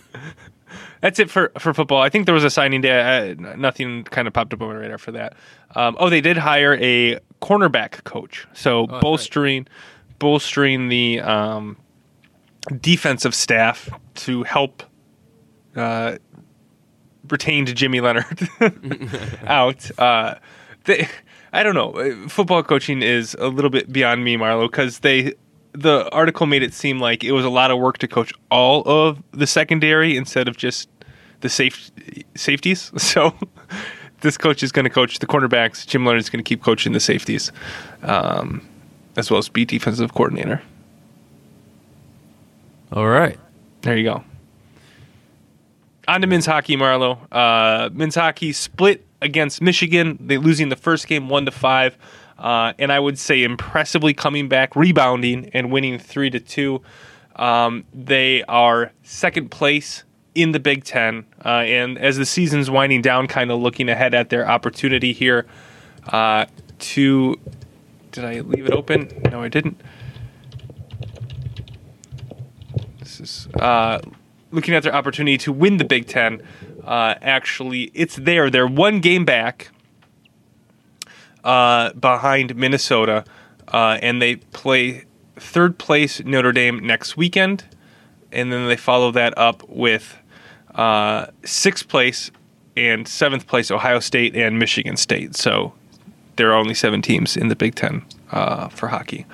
[1.02, 2.00] That's it for, for football.
[2.00, 3.32] I think there was a signing day.
[3.32, 5.34] Uh, nothing kind of popped up on my radar for that.
[5.76, 9.02] Um, oh, they did hire a cornerback coach, so right.
[9.02, 9.68] bolstering
[10.20, 11.76] bolstering the um,
[12.82, 14.84] defensive staff to help
[15.76, 16.18] uh,
[17.30, 18.48] retained Jimmy Leonhard
[19.48, 19.90] out.
[20.00, 20.36] Uh,
[20.86, 21.08] they,
[21.56, 21.94] I don't know.
[21.94, 25.34] Uh, Football coaching is a little bit beyond me, Marlo, because they
[25.72, 28.84] the article made it seem like it was a lot of work to coach all
[28.86, 30.90] of the secondary instead of just
[31.40, 31.92] the safe
[32.36, 32.92] safeties.
[33.00, 33.34] So
[34.20, 35.88] this coach is going to coach the cornerbacks.
[35.88, 37.54] Jim Leonhard is going to keep coaching the safeties,
[38.04, 38.68] um,
[39.16, 40.62] as well as be defensive coordinator.
[42.92, 43.40] All right.
[43.82, 44.24] There you go.
[46.10, 47.18] On to men's hockey, Marlo.
[47.32, 50.18] Uh, men's hockey split against Michigan.
[50.22, 51.98] They losing the first game one to five,
[52.38, 56.82] uh, and I would say impressively coming back, rebounding, and winning three to two.
[57.36, 63.02] Um, they are second place in the Big Ten, uh, and as the season's winding
[63.02, 65.46] down, kind of looking ahead at their opportunity here
[66.08, 66.46] uh,
[66.80, 67.36] to.
[68.12, 69.10] Did I leave it open?
[69.30, 69.82] No, I didn't.
[73.00, 74.00] This is uh,
[74.52, 76.42] looking at their opportunity to win the Big Ten.
[76.86, 78.50] Uh, actually, it's there.
[78.50, 79.70] They're one game back
[81.44, 83.24] uh, behind Minnesota,
[83.68, 87.66] uh, and they play third place Notre Dame next weekend,
[88.32, 90.18] and then they follow that up with
[90.76, 92.32] uh, sixth place
[92.78, 95.36] and seventh place Ohio State and Michigan State.
[95.36, 95.74] So
[96.36, 99.26] there are only seven teams in the Big Ten uh, for hockey.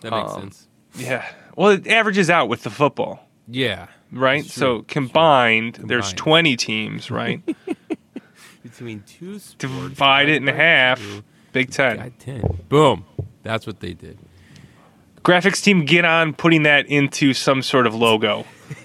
[0.00, 0.66] That makes Um, sense.
[0.96, 1.24] Yeah.
[1.56, 3.88] Well, it averages out with the football Yeah.
[4.12, 4.44] Right?
[4.44, 4.84] So true.
[4.88, 7.40] combined, there's 20 teams, right?
[8.62, 11.00] Between two sports, Divide it in half.
[11.00, 11.96] two, Big Ten.
[11.96, 12.58] got 10.
[12.68, 13.04] Boom.
[13.42, 14.18] That's what they did.
[15.24, 18.44] Graphics team, get on putting that into some sort of logo.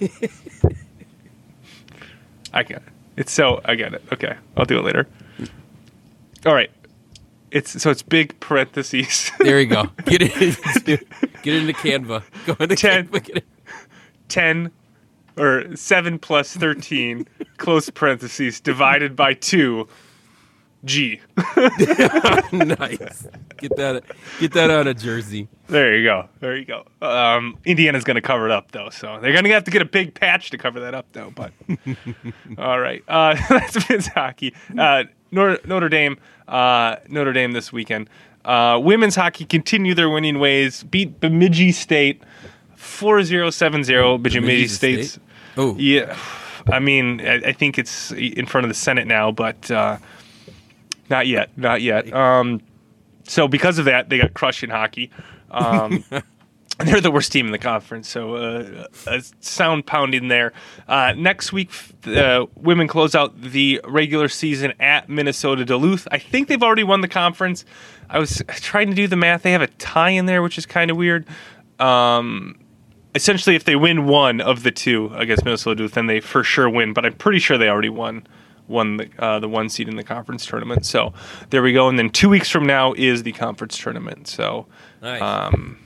[2.52, 2.82] I get it.
[3.16, 4.02] It's so I get it.
[4.12, 5.06] Okay, I'll do it later.
[6.44, 6.70] All right.
[7.50, 9.30] It's so it's big parentheses.
[9.38, 9.84] There you go.
[10.04, 10.98] Get it into,
[11.42, 12.22] get into Canva.
[12.46, 13.06] Go into Ten.
[13.08, 13.24] Canva.
[13.24, 13.44] Get it.
[14.28, 14.70] 10
[15.36, 19.86] or 7 plus 13 close parentheses divided by 2
[20.84, 21.20] G.
[22.52, 23.26] nice.
[23.56, 24.04] Get that
[24.38, 25.48] get that on a jersey.
[25.66, 26.28] There you go.
[26.38, 26.84] There you go.
[27.02, 28.90] Um, Indiana's going to cover it up, though.
[28.90, 31.32] So they're going to have to get a big patch to cover that up, though.
[31.34, 31.52] But
[32.58, 34.54] all right, uh, that's men's hockey.
[34.78, 38.08] Uh, Notre, Notre Dame, uh, Notre Dame this weekend.
[38.44, 40.84] Uh, women's hockey continue their winning ways.
[40.84, 42.22] Beat Bemidji State
[42.76, 44.22] 4-0-7-0.
[44.22, 45.12] Bemidji Bemidji State's.
[45.12, 45.22] State?
[45.56, 45.74] Oh.
[45.78, 46.16] Yeah,
[46.70, 49.98] I mean, I, I think it's in front of the Senate now, but uh,
[51.08, 51.56] not yet.
[51.56, 52.12] Not yet.
[52.12, 52.60] Um,
[53.24, 55.10] so because of that, they got crushed in hockey.
[55.50, 56.04] Um,
[56.78, 60.52] they're the worst team in the conference, so uh, a sound pounding there.
[60.86, 61.70] Uh, next week,
[62.06, 66.06] uh, women close out the regular season at Minnesota Duluth.
[66.10, 67.64] I think they've already won the conference.
[68.10, 69.42] I was trying to do the math.
[69.42, 71.26] They have a tie in there, which is kind of weird.
[71.78, 72.58] Um,
[73.16, 76.70] essentially, if they win one of the two against Minnesota Duluth, then they for sure
[76.70, 76.92] win.
[76.92, 78.26] But I'm pretty sure they already won
[78.68, 80.86] won the uh, the one seed in the conference tournament.
[80.86, 81.12] So
[81.50, 81.88] there we go.
[81.88, 84.28] And then two weeks from now is the conference tournament.
[84.28, 84.66] So.
[85.02, 85.20] Nice.
[85.22, 85.78] Um,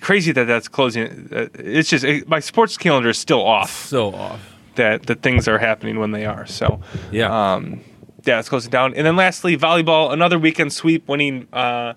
[0.00, 1.28] crazy that that's closing.
[1.32, 3.70] Uh, It's just it, my sports calendar is still off.
[3.86, 4.40] so off.
[4.76, 6.46] That that things are happening when they are.
[6.46, 6.80] So
[7.10, 7.54] Yeah.
[7.54, 7.80] um,
[8.24, 8.94] yeah, it's closing down.
[8.94, 11.94] And then lastly, volleyball, another weekend sweep, winning uh,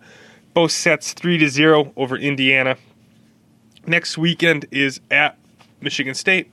[0.56, 2.76] both sets three to zero over Indiana.
[3.88, 5.38] Next weekend is at
[5.82, 6.52] Michigan State,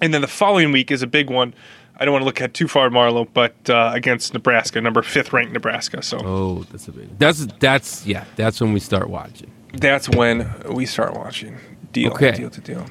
[0.00, 1.54] and then the following week is a big one.
[1.96, 5.32] I don't want to look at too far, Marlo, but uh, against Nebraska, number fifth
[5.32, 6.02] ranked Nebraska.
[6.02, 7.18] So oh, that's a big.
[7.18, 8.24] That's that's yeah.
[8.36, 9.50] That's when we start watching.
[9.74, 11.58] that's when we start watching.
[11.92, 12.32] Deal, Okay.
[12.32, 12.86] deal to deal.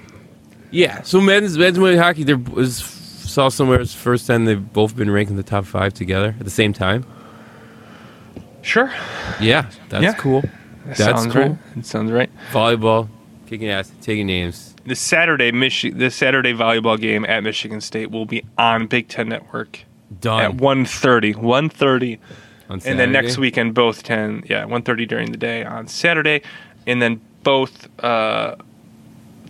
[0.71, 1.01] Yeah.
[1.01, 2.23] So men's men's women's hockey.
[2.23, 5.93] There was saw somewhere it's first time they've both been ranked in the top five
[5.93, 7.03] together at the same time.
[8.61, 8.89] Sure,
[9.41, 10.13] Yeah, that's Yeah.
[10.13, 10.41] cool.
[10.41, 11.41] that That's sounds cool.
[11.41, 11.57] right.
[11.75, 12.29] It sounds right.
[12.53, 13.09] Volleyball,
[13.53, 14.73] kicking ass, taking names.
[14.85, 19.29] The Saturday Michi- the Saturday volleyball game at Michigan State will be on Big Ten
[19.29, 19.81] Network
[20.19, 20.41] Done.
[20.41, 21.35] at 1.30.
[21.35, 22.19] 1.30.
[22.69, 26.41] on And then next weekend, both 10, yeah, 1.30 during the day on Saturday.
[26.87, 28.55] And then both, uh,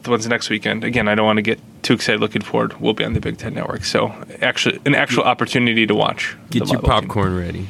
[0.01, 2.93] the ones next weekend, again, I don't want to get too excited looking forward, we'll
[2.93, 3.85] be on the Big Ten Network.
[3.85, 6.35] So actually, an actual opportunity to watch.
[6.49, 7.67] Get your popcorn ready.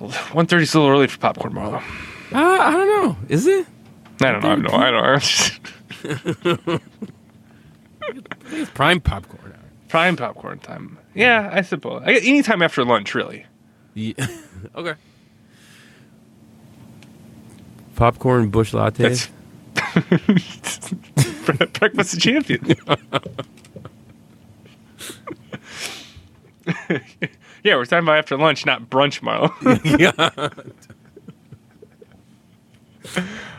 [0.00, 1.80] 1.30 is a little early for popcorn, Marlo.
[2.32, 3.16] Uh, I don't know.
[3.28, 3.66] Is it?
[4.24, 4.70] I don't know.
[4.70, 5.18] I don't know.
[6.04, 6.08] I
[6.44, 6.80] don't know.
[8.50, 9.54] It's prime popcorn.
[9.88, 10.98] Prime popcorn time.
[11.14, 12.02] Yeah, I suppose.
[12.04, 13.46] I, anytime after lunch, really.
[13.94, 14.14] Yeah.
[14.74, 14.94] okay.
[17.96, 19.28] Popcorn bush lattes.
[21.78, 22.68] Breakfast of champions.
[27.62, 29.50] yeah, we're talking about after lunch, not brunch, Marlo.
[29.98, 30.48] yeah.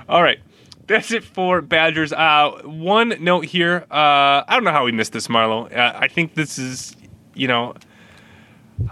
[0.10, 0.40] All right.
[0.88, 2.12] That's it for Badgers.
[2.12, 3.86] Uh, one note here.
[3.90, 5.74] Uh, I don't know how we missed this, Marlo.
[5.76, 6.96] Uh, I think this is,
[7.34, 7.74] you know,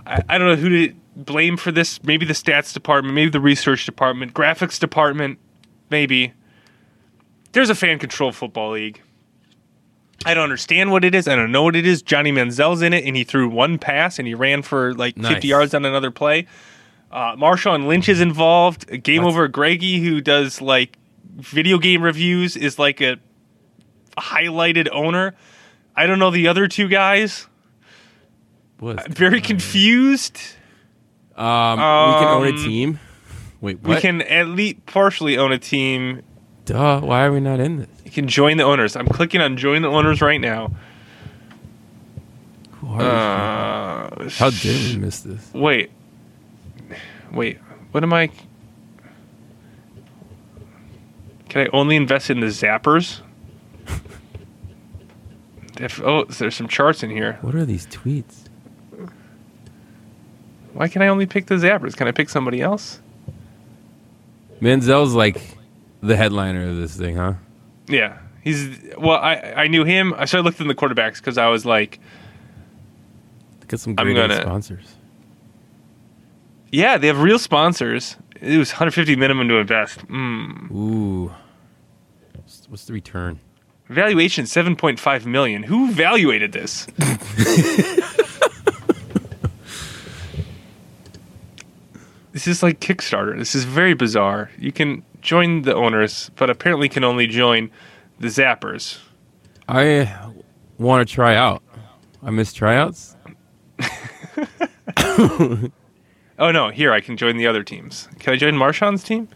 [0.05, 2.01] I, I don't know who to blame for this.
[2.03, 5.37] Maybe the stats department, maybe the research department, graphics department,
[5.89, 6.33] maybe.
[7.51, 9.01] There's a fan control football league.
[10.25, 11.27] I don't understand what it is.
[11.27, 12.01] I don't know what it is.
[12.01, 15.33] Johnny Manziel's in it, and he threw one pass and he ran for like Nice.
[15.33, 16.47] 50 yards on another play.
[17.11, 18.87] Uh, Marshawn Lynch is involved.
[19.03, 20.95] Game That's- Over Greggy, who does like
[21.37, 23.17] video game reviews, is like a
[24.17, 25.35] highlighted owner.
[25.95, 27.47] I don't know the other two guys.
[28.79, 30.39] What's Very confused.
[31.35, 32.99] Um, we can own a Um, team.
[33.61, 33.95] Wait, what?
[33.95, 36.23] We can at least partially own a team.
[36.65, 36.99] Duh.
[37.01, 37.87] Why are we not in this?
[38.05, 38.95] You can join the owners.
[38.95, 40.71] I'm clicking on join the owners right now.
[42.79, 44.25] Who are we?
[44.25, 45.51] Uh, How did we miss this?
[45.53, 45.91] Wait.
[47.31, 47.59] Wait.
[47.91, 48.29] What am I?
[51.51, 53.19] Can I only invest in the zappers?
[55.81, 57.37] if, oh, there's some charts in here.
[57.41, 58.45] What are these tweets?
[60.71, 61.97] Why can I only pick the zappers?
[61.97, 63.01] Can I pick somebody else?
[64.61, 65.41] Manziel's like
[66.01, 67.33] the headliner of this thing, huh?
[67.87, 69.17] Yeah, he's well.
[69.17, 70.13] I I knew him.
[70.17, 71.99] I started looking at the quarterbacks because I was like,
[73.67, 74.95] Get some great gonna- sponsors.
[76.71, 78.15] yeah, they have real sponsors.
[78.39, 80.07] It was 150 minimum to invest.
[80.07, 80.71] Mm.
[80.71, 81.31] Ooh.
[82.71, 83.39] What's- the return?
[83.89, 85.63] Valuation 7.5 million.
[85.63, 86.85] Who evaluated this?
[92.31, 93.37] this is like Kickstarter.
[93.37, 94.49] This is very bizarre.
[94.57, 97.69] You can join the owners, but apparently can only join
[98.21, 98.99] the zappers.
[99.67, 100.31] I
[100.77, 101.61] want to try out.
[102.23, 103.17] I miss tryouts.
[106.39, 108.07] Oh no, here I can join the other teams.
[108.17, 109.27] Can I join Marshawn's team?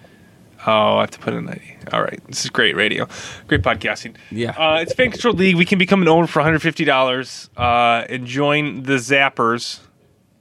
[0.68, 1.62] Oh, I have to put in an ID.
[1.94, 3.08] All right, this is great radio,
[3.48, 4.16] great podcasting.
[4.32, 4.52] Yeah.
[4.52, 5.56] uh, it's fan controlled league.
[5.56, 9.80] We can become an owner for 150 dollars uh, and join the Zappers.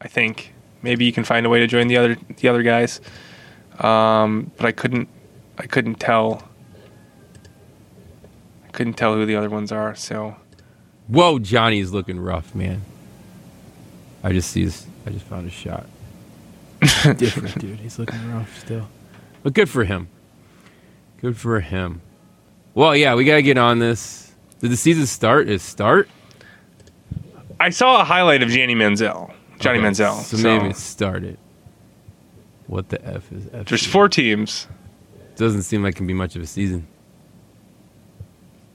[0.00, 3.00] I think maybe you can find a way to join the other the other guys,
[3.80, 5.08] um, but I couldn't.
[5.58, 6.48] I couldn't tell.
[8.66, 9.94] I couldn't tell who the other ones are.
[9.94, 10.36] So
[11.08, 12.82] Whoa, Johnny's looking rough, man.
[14.22, 14.86] I just see his.
[15.06, 15.86] I just found his shot.
[17.18, 17.78] Different dude.
[17.80, 18.88] He's looking rough still.
[19.42, 20.08] But good for him.
[21.24, 22.02] Good for him.
[22.74, 24.30] Well, yeah, we gotta get on this.
[24.60, 25.48] Did the season start?
[25.48, 26.10] Is start?
[27.58, 29.32] I saw a highlight of Johnny Manziel.
[29.58, 30.20] Johnny Okay, Manziel.
[30.22, 31.38] So, So, maybe it started.
[32.66, 33.64] What the f is F?
[33.64, 34.68] there's four teams.
[35.36, 36.86] doesn't seem like it can be much of a season.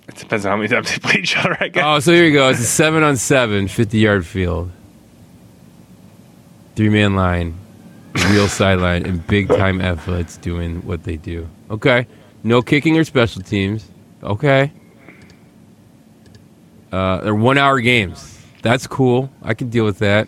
[0.08, 1.56] It depends on how many times they play each other.
[1.60, 1.84] I guess.
[1.86, 2.50] Oh, so here you go.
[2.50, 4.72] It's a seven on seven, 50 yard field.
[6.76, 7.60] Three man line,
[8.32, 11.48] real sideline, and big time athletes doing what they do.
[11.70, 12.08] Okay.
[12.44, 13.90] No kicking or special teams.
[14.24, 14.72] Okay.
[16.92, 18.40] Uh, they're one hour games.
[18.62, 19.30] That's cool.
[19.42, 20.28] I can deal with that.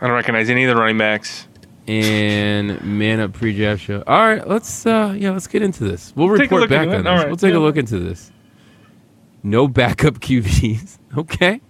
[0.00, 1.46] I don't recognize any of the running backs.
[1.86, 4.02] And man up pre draft show.
[4.06, 6.12] All right, let's uh yeah, let's get into this.
[6.14, 7.06] We'll Take report back on this.
[7.06, 7.58] All right, We'll take yeah.
[7.58, 8.30] a look into this.
[9.42, 10.98] No backup QBs.
[11.18, 11.60] Okay.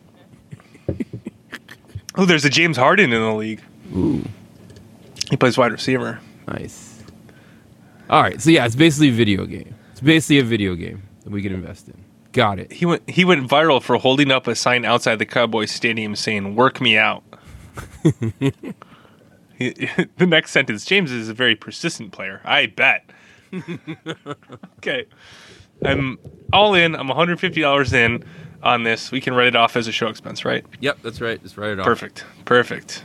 [2.15, 3.63] Oh, there's a James Harden in the league.
[3.97, 4.23] Ooh.
[5.31, 6.21] He plays wide receiver.
[6.47, 6.92] Nice.
[8.13, 9.75] All right, so yeah, it's basically a video game.
[9.91, 11.95] It's basically a video game that we can invest in.
[12.33, 12.71] Got it.
[12.71, 16.55] He went he went viral for holding up a sign outside the Cowboys stadium saying
[16.55, 17.25] "Work me out."
[19.59, 19.71] He-
[20.19, 22.41] the next sentence: James is a very persistent player.
[22.45, 23.09] I bet.
[24.79, 25.07] okay,
[25.85, 26.19] I'm
[26.53, 26.95] all in.
[26.95, 28.25] I'm 150 dollars in
[28.63, 29.11] on this.
[29.11, 30.65] We can write it off as a show expense, right?
[30.81, 31.43] Yep, that's right.
[31.43, 31.87] Just write it off.
[31.87, 32.25] Perfect.
[32.45, 33.05] Perfect.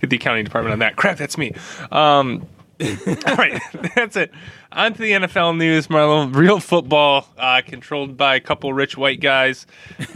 [0.00, 0.96] Get the accounting department on that.
[0.96, 1.52] Crap, that's me.
[1.90, 2.46] Um,
[2.80, 3.62] all right,
[3.94, 4.32] that's it.
[4.72, 6.34] On to the NFL news, Marlo.
[6.34, 9.66] Real football, uh, controlled by a couple rich white guys,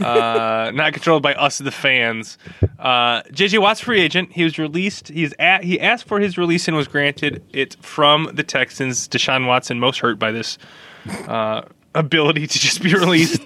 [0.01, 2.37] uh, not controlled by us, the fans.
[2.77, 4.33] Uh, JJ Watt's free agent.
[4.33, 5.07] He was released.
[5.07, 9.07] He's at, he asked for his release and was granted it from the Texans.
[9.07, 10.57] Deshaun Watson most hurt by this
[11.27, 11.61] uh,
[11.95, 13.41] ability to just be released.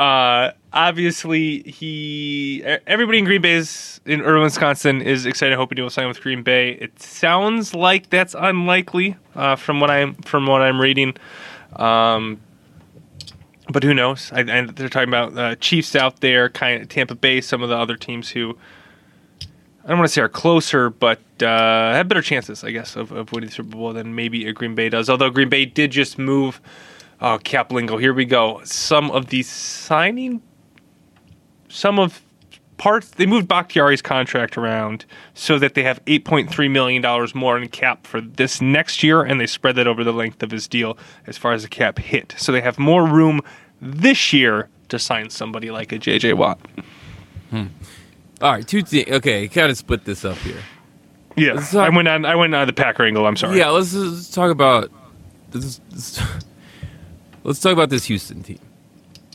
[0.00, 5.82] Uh, obviously, he everybody in Green Bay is in urban Wisconsin is excited, hoping he
[5.82, 6.72] will sign with Green Bay.
[6.72, 11.14] It sounds like that's unlikely uh, from what I'm from what I'm reading.
[11.76, 12.40] Um,
[13.72, 14.32] but who knows?
[14.32, 17.68] I, and they're talking about uh, Chiefs out there, kind of Tampa Bay, some of
[17.68, 18.58] the other teams who
[19.84, 23.12] I don't want to say are closer, but uh, have better chances, I guess, of,
[23.12, 25.08] of winning the Super Bowl than maybe a Green Bay does.
[25.08, 26.60] Although Green Bay did just move.
[27.22, 27.98] Oh, cap lingo.
[27.98, 28.62] Here we go.
[28.64, 30.42] Some of the signing,
[31.70, 32.20] some of
[32.76, 35.04] parts, they moved Bakhtiari's contract around
[35.34, 39.46] so that they have $8.3 million more in cap for this next year, and they
[39.46, 42.34] spread that over the length of his deal as far as the cap hit.
[42.38, 43.40] So they have more room
[43.80, 46.32] this year to sign somebody like a J.J.
[46.34, 46.58] Watt.
[47.50, 47.66] Hmm.
[48.40, 49.08] All right, two things.
[49.10, 50.60] Okay, kind of split this up here.
[51.36, 52.24] Yeah, talk- I went on.
[52.24, 53.26] I went on the Packer angle.
[53.26, 53.58] I'm sorry.
[53.58, 54.90] Yeah, let's, let's talk about
[55.50, 55.80] this.
[55.90, 56.22] this-
[57.44, 58.58] let's talk about this Houston team.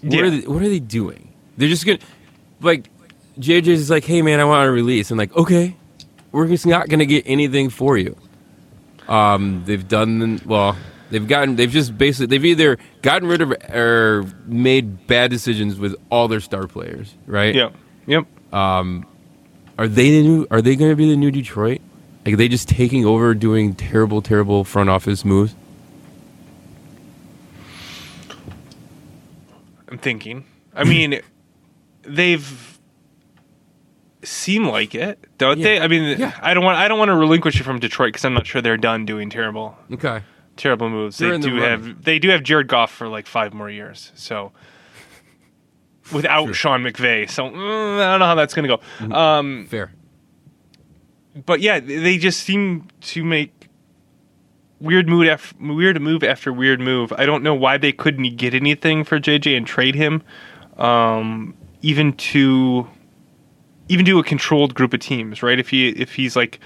[0.02, 0.21] What, Yeah.
[0.24, 1.34] are they, what are they doing?
[1.58, 2.00] They're just gonna
[2.65, 2.89] like
[3.39, 5.12] JJ's is like, hey man, I want to release.
[5.12, 5.75] I'm like, okay,
[6.32, 8.17] we're just not gonna get anything for you.
[9.08, 10.75] Um, they've done well.
[11.12, 11.56] They've gotten.
[11.56, 12.28] They've just basically.
[12.28, 17.13] They've either gotten rid of or made bad decisions with all their star players.
[17.28, 17.54] Right?
[17.54, 17.75] Yep.
[18.08, 18.54] Yep.
[18.54, 19.06] Um,
[19.78, 20.47] are they the new?
[20.49, 21.82] Are they going to be the new Detroit?
[22.25, 25.54] Like, are they just taking over, doing terrible, terrible front office moves?
[29.88, 30.43] I'm thinking.
[30.73, 31.21] I mean,
[32.05, 32.79] they've
[34.23, 35.63] seem like it, don't Yeah.
[35.63, 35.79] they?
[35.81, 36.31] I mean, Yeah.
[36.41, 36.77] I don't want.
[36.79, 39.29] I don't want to relinquish it from Detroit because I'm not sure they're done doing
[39.29, 40.21] terrible, Okay.
[40.57, 41.17] terrible moves.
[41.17, 42.03] They're they in the do have.
[42.03, 44.11] They do have Jared Goff for like five more years.
[44.15, 44.51] So.
[46.13, 46.53] Without True.
[46.53, 49.07] Sean McVay, so mm, I don't know how that's going to Mm-hmm.
[49.09, 49.15] go.
[49.17, 49.91] Um, Fair.
[51.47, 53.69] but yeah, they just seem to make
[54.79, 57.11] weird move after weird move after weird move.
[57.17, 60.21] I don't know why they couldn't get anything for JJ and trade him,
[60.77, 61.55] um,
[61.86, 62.88] even to
[63.88, 65.60] even to a controlled group of teams, right?
[65.60, 66.60] If he if he's like,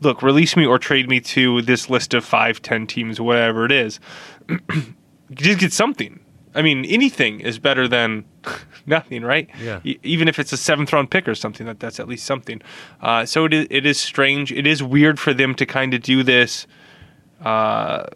[0.00, 3.70] look, release me or trade me to this list of five, ten teams, whatever it
[3.70, 4.00] is,
[5.32, 6.18] just get something.
[6.56, 8.24] I mean, anything is better than
[8.86, 9.48] nothing, right?
[9.60, 9.80] Yeah.
[9.84, 12.60] E- even if it's a seventh round pick or something, that that's at least something.
[13.00, 14.50] Uh, so it is, it is strange.
[14.50, 16.66] It is weird for them to kind of do this.
[17.44, 18.06] Uh,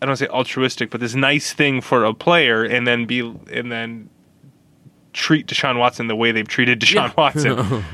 [0.00, 3.04] I don't want to say altruistic, but this nice thing for a player, and then
[3.04, 3.20] be
[3.52, 4.08] and then
[5.14, 7.84] treat Deshaun Watson the way they've treated Deshaun Watson.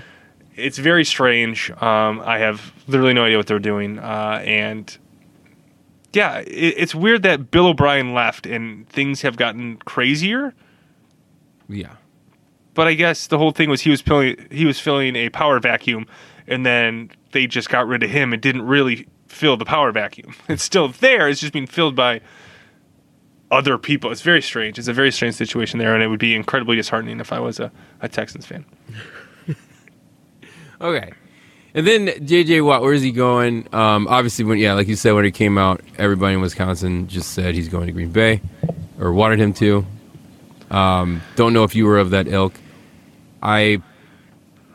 [0.57, 1.71] it's very strange.
[1.71, 4.99] Um, I have literally no idea what they're doing, uh, and
[6.13, 10.55] yeah, it, it's weird that Bill O'Brien left and things have gotten crazier.
[11.69, 11.95] Yeah.
[12.75, 15.61] But I guess the whole thing was he was filling he was filling a power
[15.61, 16.07] vacuum,
[16.47, 20.35] and then they just got rid of him and didn't really fill the power vacuum.
[20.49, 21.29] It's still there.
[21.29, 22.21] It's just being filled by
[23.51, 24.11] other people.
[24.11, 24.79] It's very strange.
[24.79, 27.61] It's a very strange situation there, and it would be incredibly disheartening if I was
[27.61, 27.71] a,
[28.01, 28.65] a Texans fan.
[30.81, 31.13] Okay.
[31.75, 33.69] And then JJ Watt, where is he going?
[33.75, 37.33] Um, obviously, when yeah, like you said, when it came out, everybody in Wisconsin just
[37.33, 38.41] said he's going to Green Bay,
[38.99, 39.85] or wanted him to.
[40.71, 42.55] Um, don't know if you were of that ilk.
[43.43, 43.83] I,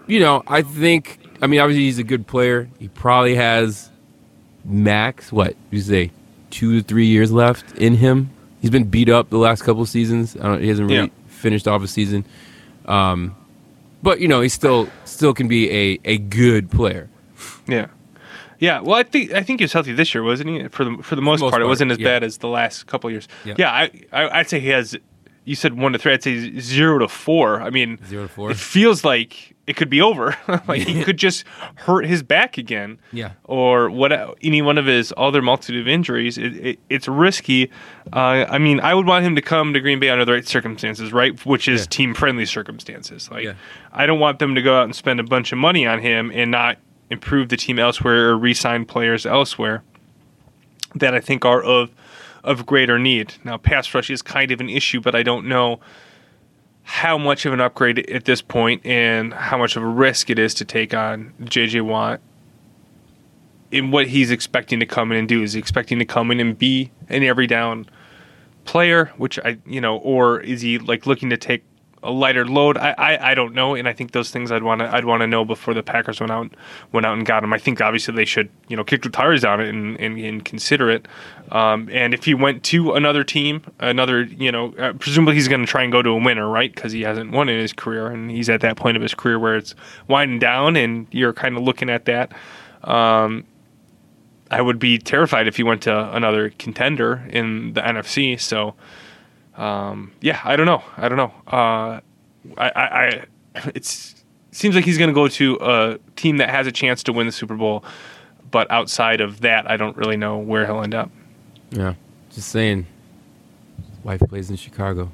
[0.05, 2.69] you know, I think I mean, obviously he's a good player.
[2.79, 3.89] He probably has
[4.63, 6.11] max what you say
[6.49, 8.29] two to three years left in him.
[8.65, 10.35] He's been beat up the last couple seasons.
[10.35, 11.27] I don't, he hasn't really Yeah.
[11.27, 12.25] finished off a season.
[12.87, 13.35] Um,
[14.01, 17.07] but you know, he still still can be a, a good player.
[17.67, 17.89] Yeah.
[18.57, 20.67] Yeah, well, I think I think he was healthy this year, wasn't he?
[20.69, 22.07] For the for the most, most part, it wasn't as yeah.
[22.07, 23.27] bad as the last couple years.
[23.43, 23.69] Yeah.
[23.71, 24.97] I, I I'd say he has.
[25.43, 26.13] You said one to three.
[26.13, 27.61] I'd say zero to four.
[27.61, 28.49] I mean, Zero to four?
[28.49, 30.35] It feels like it could be over.
[30.67, 31.43] like he could just
[31.75, 32.99] hurt his back again.
[33.11, 33.31] Yeah.
[33.45, 34.11] Or what?
[34.43, 36.37] Any one of his other multitude of injuries.
[36.37, 37.71] It, it, it's risky.
[38.13, 40.47] Uh, I mean, I would want him to come to Green Bay under the right
[40.47, 41.43] circumstances, right?
[41.45, 41.87] Which is Yeah.
[41.89, 43.29] team friendly circumstances.
[43.31, 43.53] Like, Yeah.
[43.91, 46.31] I don't want them to go out and spend a bunch of money on him
[46.33, 46.77] and not
[47.09, 49.83] improve the team elsewhere or re-sign players elsewhere
[50.95, 51.89] that I think are of
[52.43, 53.33] of greater need.
[53.43, 55.79] Now, pass rush is kind of an issue, but I don't know
[56.87, 60.37] how much of an upgrade at this point and how much of a risk it
[60.37, 62.21] is to take on JJ Watt
[63.71, 65.41] in what he's expecting to come in and do.
[65.41, 67.87] Is he expecting to come in and be an every down
[68.65, 71.63] player, which I, you know, or is he like looking to take
[72.05, 72.77] a lighter load?
[72.77, 75.21] I, I, I don't know, and I think those things I'd want to I'd want
[75.21, 76.53] to know before the Packers went out
[76.91, 77.53] went out and got him.
[77.53, 80.45] I think obviously they should you know kick the tires on it and and, and
[80.45, 81.07] consider it.
[81.51, 85.61] Um, and if he went to another team, another you know, uh, presumably he's going
[85.61, 86.73] to try and go to a winner, right?
[86.73, 89.37] Because he hasn't won in his career, and he's at that point of his career
[89.39, 89.75] where it's
[90.07, 92.31] winding down, and you're kind of looking at that.
[92.83, 93.45] Um,
[94.51, 98.39] I would be terrified if he went to another contender in the NFC.
[98.39, 98.75] So,
[99.57, 100.83] um, yeah, I don't know.
[100.97, 101.33] I don't know.
[101.47, 101.99] Uh,
[102.57, 103.25] I, I, I
[103.73, 107.13] it's seems like he's going to go to a team that has a chance to
[107.13, 107.83] win the Super Bowl,
[108.51, 111.11] but outside of that, I don't really know where he'll end up.
[111.71, 111.95] Yeah,
[112.29, 112.85] just saying.
[113.77, 115.11] His wife plays in Chicago.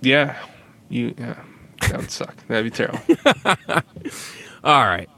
[0.00, 0.36] Yeah,
[0.88, 1.14] you.
[1.18, 1.42] Yeah,
[1.82, 2.36] that would suck.
[2.46, 3.00] That'd be terrible.
[4.64, 5.08] All right,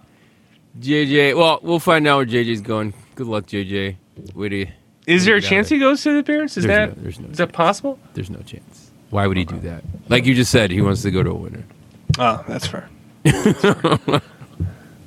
[0.81, 1.37] JJ.
[1.37, 2.95] Well, we'll find out where JJ's going.
[3.15, 3.97] Good luck, JJ.
[4.37, 4.69] Do you?
[5.09, 5.49] Is there a Got it.
[5.49, 6.57] chance he goes to the Bears?
[6.57, 7.99] Is There's that no- there's no is that possible?
[8.15, 8.91] There's no chance.
[9.11, 9.83] Why would he do that?
[10.09, 11.65] Like you just said, he wants to go to a winner.
[12.19, 12.89] Oh, that's fair.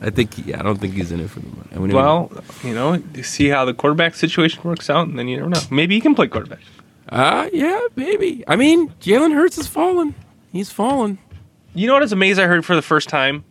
[0.03, 0.33] I think.
[0.33, 1.69] He, I don't think he's in it for the money.
[1.75, 2.31] I mean, Well,
[2.63, 5.59] you know, you see how the quarterback situation works out, and then you never know.
[5.69, 6.59] Maybe he can play quarterback.
[7.09, 8.43] uh, yeah, maybe.
[8.47, 10.15] I mean, Jalen Hurts is falling.
[10.51, 11.19] He's fallen.
[11.75, 12.43] You know what is amazing?
[12.43, 13.43] I heard for the first time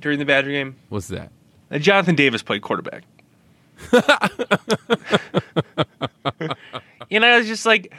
[0.00, 1.30] during the Badger game What's that?
[1.70, 3.04] that Jonathan Davis played quarterback.
[7.10, 7.92] And I was just like,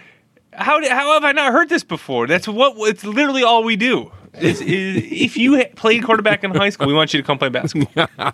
[0.54, 2.28] how did, how have I not heard this before?
[2.28, 4.12] That's what it's literally all we do.
[4.36, 7.50] Is, is if you played quarterback in high school, we want you to come play
[7.50, 8.08] basketball.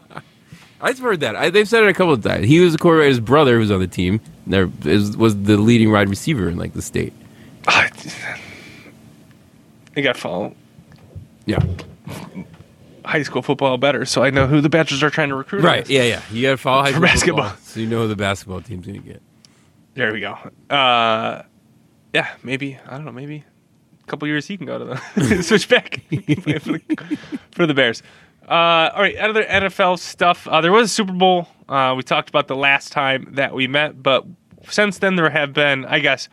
[0.81, 1.35] I've heard that.
[1.35, 2.47] I, they've said it a couple of times.
[2.47, 3.07] He was a quarterback.
[3.07, 6.57] His brother, who was on the team, there is, was the leading wide receiver in
[6.57, 7.13] like the state.
[7.67, 7.89] Ah,
[9.95, 10.55] I got to follow
[11.45, 11.63] Yeah.
[13.05, 15.63] High school football better, so I know who the Badgers are trying to recruit.
[15.63, 15.87] Right.
[15.89, 16.03] Yeah.
[16.03, 16.21] Yeah.
[16.31, 17.43] You got to follow high For school basketball.
[17.49, 19.21] football, so you know who the basketball team's gonna get.
[19.93, 20.37] There we go.
[20.69, 21.43] Uh,
[22.13, 23.11] yeah, maybe I don't know.
[23.11, 23.43] Maybe
[24.01, 24.85] a couple years he can go to
[25.15, 27.17] the switch back for, the,
[27.51, 28.03] for the Bears.
[28.47, 30.47] Uh, all right, other NFL stuff.
[30.47, 31.47] Uh, there was a Super Bowl.
[31.67, 34.23] Uh, we talked about the last time that we met, but
[34.69, 36.29] since then there have been, I guess,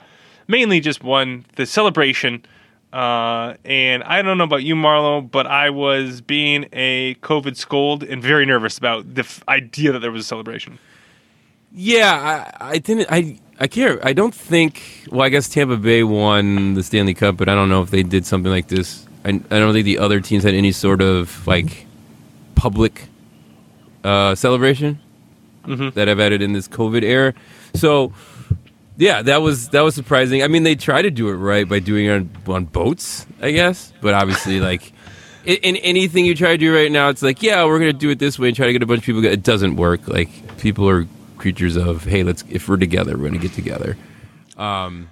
[0.47, 2.45] mainly just one the celebration.
[2.93, 8.03] Uh, and I don't know about you, Marlo, but I was being a COVID scold
[8.03, 10.79] and very nervous about the f- idea that there was a celebration.
[11.75, 13.07] Yeah, I, I didn't.
[13.11, 13.99] I I care.
[14.07, 14.83] I don't think.
[15.11, 18.03] Well, I guess Tampa Bay won the Stanley Cup, but I don't know if they
[18.03, 19.07] did something like this.
[19.25, 21.87] I, I don't think the other teams had any sort of like
[22.57, 23.07] public
[24.05, 24.99] uh, celebration
[25.65, 25.95] Mhm.
[25.95, 27.33] that I've added in this COVID era.
[27.75, 28.13] So,
[28.97, 30.43] yeah, that was that was surprising.
[30.43, 33.51] I mean, they try to do it right by doing it on, on boats, I
[33.53, 34.93] guess, but obviously, like.
[35.45, 38.11] In, in anything you try to do right now, it's like, yeah, we're gonna do
[38.11, 39.25] it this way and try to get a bunch of people.
[39.25, 40.07] It doesn't work.
[40.07, 40.29] Like
[40.59, 41.05] people are
[41.37, 43.97] creatures of, hey, let's if we're together, we're gonna get together.
[44.57, 45.09] Um,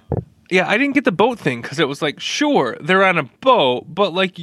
[0.49, 3.23] Yeah, I didn't get the boat thing because it was like, sure, they're on a
[3.23, 4.37] boat, but like,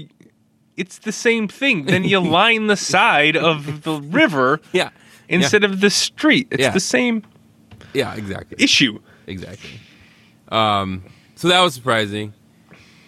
[0.77, 1.87] it's the same thing.
[1.87, 4.91] Then you line the side of the river yeah,
[5.27, 6.49] instead of the street.
[6.51, 6.71] It's Yeah.
[6.71, 7.23] the same
[7.95, 8.99] yeah, exactly, issue.
[9.29, 9.71] Exactly.
[10.49, 11.05] Um,
[11.37, 12.33] so that was surprising,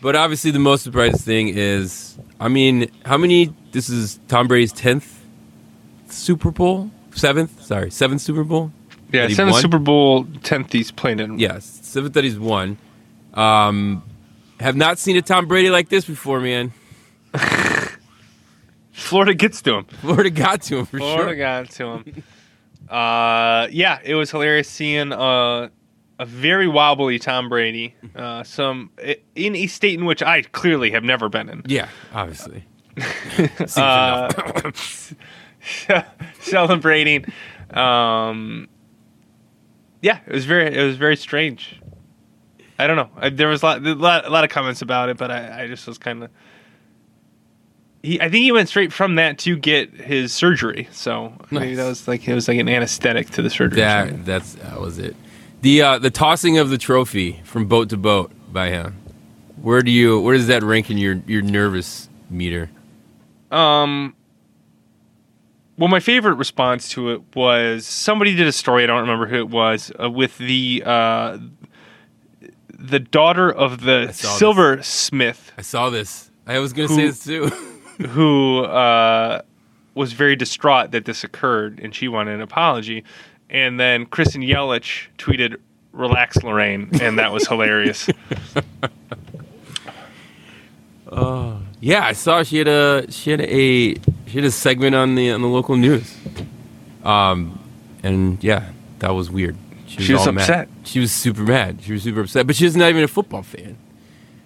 [0.02, 3.54] but obviously the most surprising thing is, I mean, how many?
[3.72, 5.24] This is Tom Brady's tenth
[6.08, 7.62] Super Bowl, seventh.
[7.62, 8.72] Sorry, seventh Super Bowl.
[9.12, 9.62] Yeah, seventh won?
[9.62, 11.38] Super Bowl, tenth he's playing in.
[11.38, 12.78] Yes, seventh that he's won.
[13.34, 14.02] Um,
[14.60, 16.72] have not seen a Tom Brady like this before, man.
[18.92, 19.84] Florida gets to him.
[19.84, 21.16] Florida got to him for sure.
[21.16, 21.36] Florida sure.
[21.36, 22.22] got to him.
[22.88, 25.68] uh, yeah, it was hilarious seeing uh,
[26.20, 28.90] a very wobbly Tom Brady, uh, some
[29.34, 31.62] in a state in which I clearly have never been in.
[31.66, 32.64] Yeah, obviously.
[33.76, 34.72] Uh,
[36.40, 37.24] celebrating.
[37.70, 38.68] Um,
[40.02, 41.80] yeah, it was very it was very strange.
[42.78, 43.10] I don't know.
[43.16, 45.62] I, there was a lot, a lot, a lot of comments about it, but I,
[45.62, 46.30] I just was kind of.
[48.02, 50.88] He, I think he went straight from that to get his surgery.
[50.90, 53.80] So maybe that was like it was like an anesthetic to the surgery.
[53.80, 55.16] that that's that was it.
[55.62, 58.96] The uh, the tossing of the trophy from boat to boat by him.
[59.60, 62.70] Where do you where does that rank in your your nervous meter?
[63.50, 64.14] Um.
[65.76, 68.84] Well, my favorite response to it was somebody did a story.
[68.84, 71.38] I don't remember who it was uh, with the uh,
[72.70, 76.30] the daughter of the silversmith I saw this.
[76.46, 77.46] I was gonna say this too.
[78.08, 79.42] who uh,
[79.94, 83.04] was very distraught that this occurred, and she wanted an apology.
[83.50, 85.56] And then Christian Yelich tweeted,
[85.92, 88.08] "Relax, Lorraine," and that was hilarious.
[91.80, 95.32] yeah, I saw she had a she had a she had a segment on the
[95.32, 96.16] on the local news.
[97.02, 97.58] Um,
[98.02, 98.70] and yeah,
[99.00, 99.56] that was weird.
[99.86, 100.42] She was all mad.
[100.42, 100.68] upset.
[100.84, 101.82] She was super mad.
[101.82, 103.76] She was super upset, but she's not even a football fan.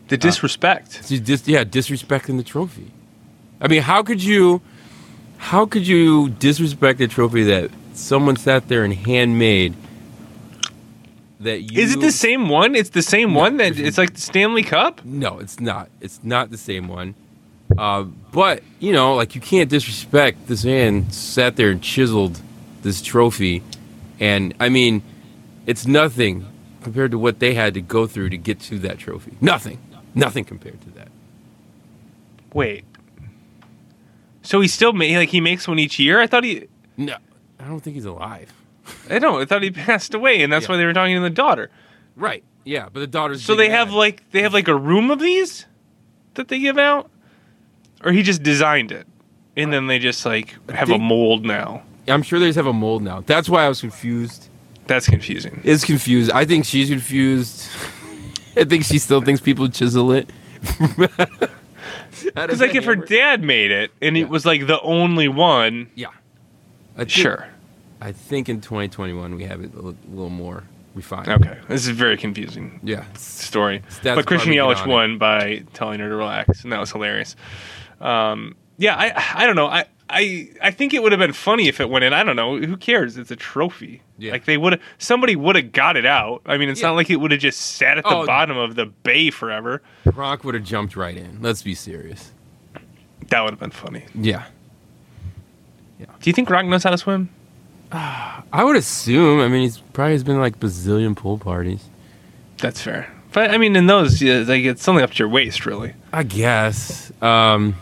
[0.08, 1.06] The disrespect.
[1.06, 2.90] She's just yeah disrespecting the trophy.
[3.60, 4.62] I mean, how could you,
[5.38, 9.74] how could you disrespect a trophy that someone sat there and handmade?
[11.40, 12.74] That you Is it the same one?
[12.74, 15.04] It's the same one that it's like the Stanley Cup.
[15.04, 15.90] No, it's not.
[16.00, 17.14] It's not the same one.
[17.76, 22.40] Uh, but you know, like you can't disrespect this man sat there and chiseled
[22.82, 23.62] this trophy,
[24.20, 25.02] and I mean,
[25.66, 26.46] it's nothing
[26.82, 29.36] compared to what they had to go through to get to that trophy.
[29.40, 29.78] Nothing,
[30.14, 31.08] nothing compared to that.
[32.52, 32.84] Wait.
[34.42, 36.20] So he still made like he makes one each year?
[36.20, 37.16] I thought he No,
[37.64, 38.52] I don't think he's alive.
[39.08, 39.40] I don't.
[39.40, 40.72] I thought he passed away, and that's Yeah.
[40.72, 41.70] why they were talking to the daughter.
[42.16, 42.44] Right.
[42.64, 45.64] Yeah, but the daughter's So they have like they have like a room of these
[46.34, 47.10] that they give out,
[48.04, 49.06] or he just designed it,
[49.56, 51.82] and then they just like have a think- mold now.
[52.06, 53.22] I'm sure they just have a mold now.
[53.24, 54.48] That's why I was confused.
[54.86, 55.62] That's confusing.
[55.64, 56.30] Is confused.
[56.32, 57.66] I think she's confused.
[58.56, 60.28] I think she still thinks people chisel it.
[62.34, 64.24] Because like if her dad made it and Yeah.
[64.24, 66.08] it was like the only one, yeah,
[66.94, 67.46] I think, sure.
[68.00, 70.64] I think in 2021 we have it a little more
[70.94, 71.28] refined.
[71.28, 73.04] Okay, this is a very confusing Yeah.
[73.14, 73.82] story.
[74.02, 77.34] But Christian Yelich won by telling her to relax, and that was hilarious.
[78.00, 79.66] Um, yeah, I I don't know.
[79.68, 82.12] I I I think it would have been funny if it went in.
[82.12, 82.58] I don't know.
[82.58, 83.16] Who cares?
[83.16, 84.02] It's a trophy.
[84.18, 84.32] Yeah.
[84.32, 84.82] Like they would have.
[84.98, 86.42] Somebody would have got it out.
[86.44, 86.88] I mean, it's Yeah.
[86.88, 88.26] not like it would have just sat at the Oh.
[88.26, 89.80] bottom of the bay forever.
[90.06, 91.38] Gronk would have jumped right in.
[91.40, 92.32] Let's be serious.
[93.30, 94.04] That would have been funny.
[94.14, 94.44] Yeah.
[95.98, 97.30] Do you think Gronk knows how to swim?
[98.52, 99.40] I would assume.
[99.40, 101.84] I mean, he's probably has been like bazillion pool parties.
[102.58, 103.12] That's fair.
[103.32, 105.94] But I mean, in those, yeah, like it's only up to your waist, really.
[106.12, 107.12] I guess.
[107.22, 107.76] Um,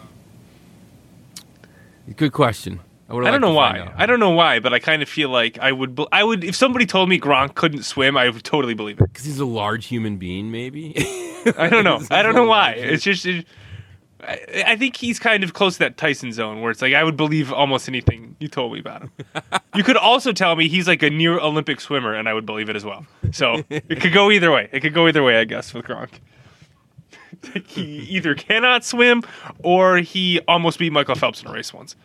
[2.17, 2.81] good question.
[3.09, 3.93] I, I don't know why.
[3.97, 5.95] I don't know why, but I kind of feel like I would.
[5.95, 9.09] bel- I would if somebody told me Gronk couldn't swim, I would totally believe it.
[9.13, 10.95] Because he's a large human being, maybe.
[11.59, 12.01] I don't know.
[12.11, 12.73] I don't know why.
[12.73, 13.25] It's just.
[13.25, 13.47] It,
[14.23, 17.05] I, I think he's kind of close to that Tyson zone where it's like I
[17.05, 19.13] would believe almost anything you told me about him.
[19.75, 22.69] you could also tell me he's like a near Olympic swimmer, and I would believe
[22.69, 23.07] it as well.
[23.33, 24.69] So it could go either way.
[24.73, 26.11] It could go either way, I guess, with Gronk.
[27.67, 29.23] he either cannot swim
[29.63, 31.97] or he almost beat Michael Phelps in a race once.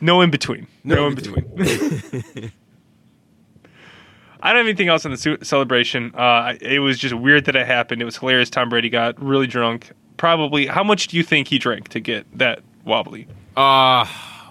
[0.00, 0.66] No in between.
[0.84, 1.44] No, No in between.
[4.44, 6.12] I don't have anything else on the celebration.
[6.16, 8.02] Uh, it was just weird that it happened.
[8.02, 8.50] It was hilarious.
[8.50, 9.92] Tom Brady got really drunk.
[10.22, 10.66] Probably.
[10.66, 13.26] How much do you think he drank to get that wobbly?
[13.56, 14.04] Uh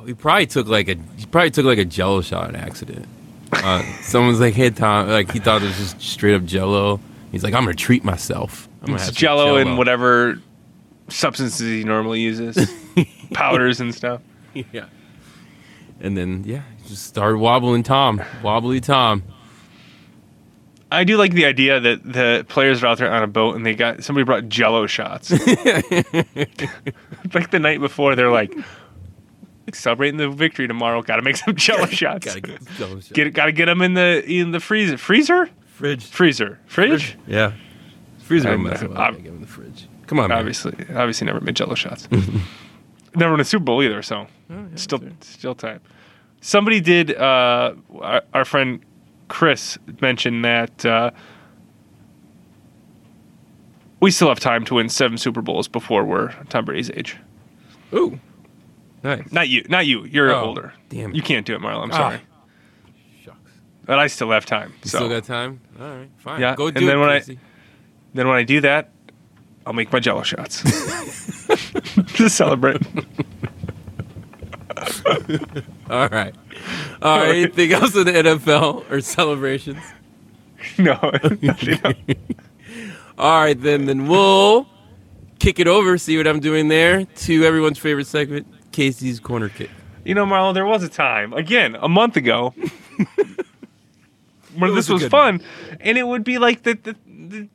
[0.06, 3.08] he probably took like a he probably took like a Jello shot in accident.
[3.54, 7.00] Uh, someone's like, "Hey Tom," like he thought it was just straight up Jello.
[7.32, 8.68] He's like, "I'm gonna treat myself.
[8.82, 10.42] I'm It's have Jello and whatever
[11.08, 12.70] substances he normally uses,
[13.34, 14.20] powders and stuff.
[14.54, 14.88] yeah."
[16.02, 19.24] And then yeah, just started wobbling Tom, wobbly Tom.
[20.92, 23.66] I do like the idea that the players are out there on a boat and
[23.66, 25.32] they got somebody brought Jello shots.
[27.34, 28.54] like the night before, they're like
[29.74, 31.02] celebrating the victory tomorrow.
[31.02, 32.26] Got to make some Jello shots.
[32.26, 33.14] Gotta get Jello shot.
[33.14, 33.34] Get.
[33.34, 34.98] Got to get them in the in the freezer.
[34.98, 35.50] Freezer.
[35.68, 36.06] fridge.
[36.06, 36.60] Freezer.
[36.68, 37.18] Fridge.
[37.28, 37.54] Yeah,
[38.20, 38.50] freezer.
[38.50, 38.82] I'm- don't mess.
[38.84, 39.88] I'm- I get in the fridge.
[40.08, 40.40] Come on, man.
[40.40, 42.10] Obviously, obviously, never made Jello shots.
[43.16, 44.02] never won a Super Bowl either.
[44.02, 45.80] So Oh, still, still time.
[46.42, 47.16] Somebody did.
[47.16, 48.82] Uh, our, our friend
[49.32, 51.12] Chris mentioned that uh,
[54.02, 57.16] we still have time to win seven Super Bowls before we're Tom Brady's age.
[57.94, 58.20] Ooh,
[59.04, 59.32] nice.
[59.32, 59.66] Not you.
[59.70, 60.04] Not you.
[60.04, 60.74] You're Oh, older.
[60.90, 61.16] damn it.
[61.16, 61.82] You can't do it, Marlo.
[61.84, 61.96] I'm Ah.
[61.96, 62.20] sorry.
[63.24, 63.38] Shucks.
[63.86, 64.74] but I still have time.
[64.84, 65.62] You so still got time?
[65.80, 66.42] All right, fine.
[66.42, 67.22] Yeah, Go and do then it, when I-
[68.14, 68.90] then when I do that,
[69.66, 70.62] I'll make my Jello shots
[72.16, 72.82] to celebrate.
[75.90, 76.34] All right.
[77.02, 77.36] All right.
[77.36, 79.82] Anything else in the NFL or celebrations?
[80.78, 80.94] no.
[83.18, 84.68] All right, then then we'll
[85.40, 85.98] kick it over.
[85.98, 89.70] See what I'm doing there to everyone's favorite segment, Casey's corner kick.
[90.06, 92.54] you know, Marlon, there was a time again a month ago
[94.56, 95.42] where was this was fun,
[95.80, 97.48] and it would be like the the, the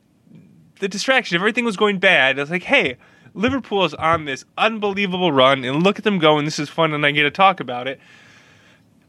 [0.79, 1.35] the distraction.
[1.35, 2.97] If everything was going bad, it's like, hey,
[3.37, 6.45] Liverpool is on this unbelievable run, and look at them going.
[6.45, 7.99] this is fun, and I get to talk about it.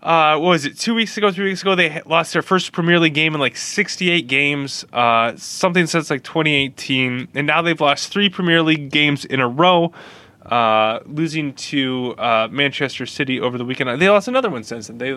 [0.02, 0.78] Uh, what was it?
[0.78, 3.56] Two weeks ago, three weeks ago, they lost their first Premier League game in like
[3.56, 9.24] 68 games, uh, something since like 2018, and now they've lost three Premier League games
[9.24, 9.92] in a row,
[10.46, 14.00] uh, losing to uh, Manchester City over the weekend.
[14.00, 14.98] They lost another one since then.
[14.98, 15.12] They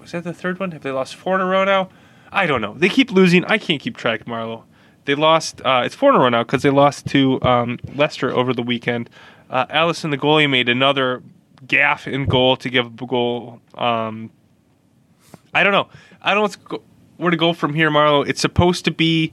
[0.00, 0.72] was that the third one?
[0.72, 1.90] Have they lost four in a row now?
[2.32, 2.74] I don't know.
[2.74, 3.44] They keep losing.
[3.44, 4.64] I can't keep track, Marlo.
[5.06, 5.62] They lost.
[5.64, 8.62] Uh, it's four in a row now because they lost to um, Leicester over the
[8.62, 9.08] weekend.
[9.48, 11.22] Uh, Alisson, the goalie, made another
[11.64, 13.60] gaffe in goal to give a goal.
[13.74, 14.30] Um,
[15.54, 15.88] I don't know.
[16.20, 16.82] I don't know
[17.16, 18.28] where to go from here, Marlo.
[18.28, 19.32] It's supposed to be,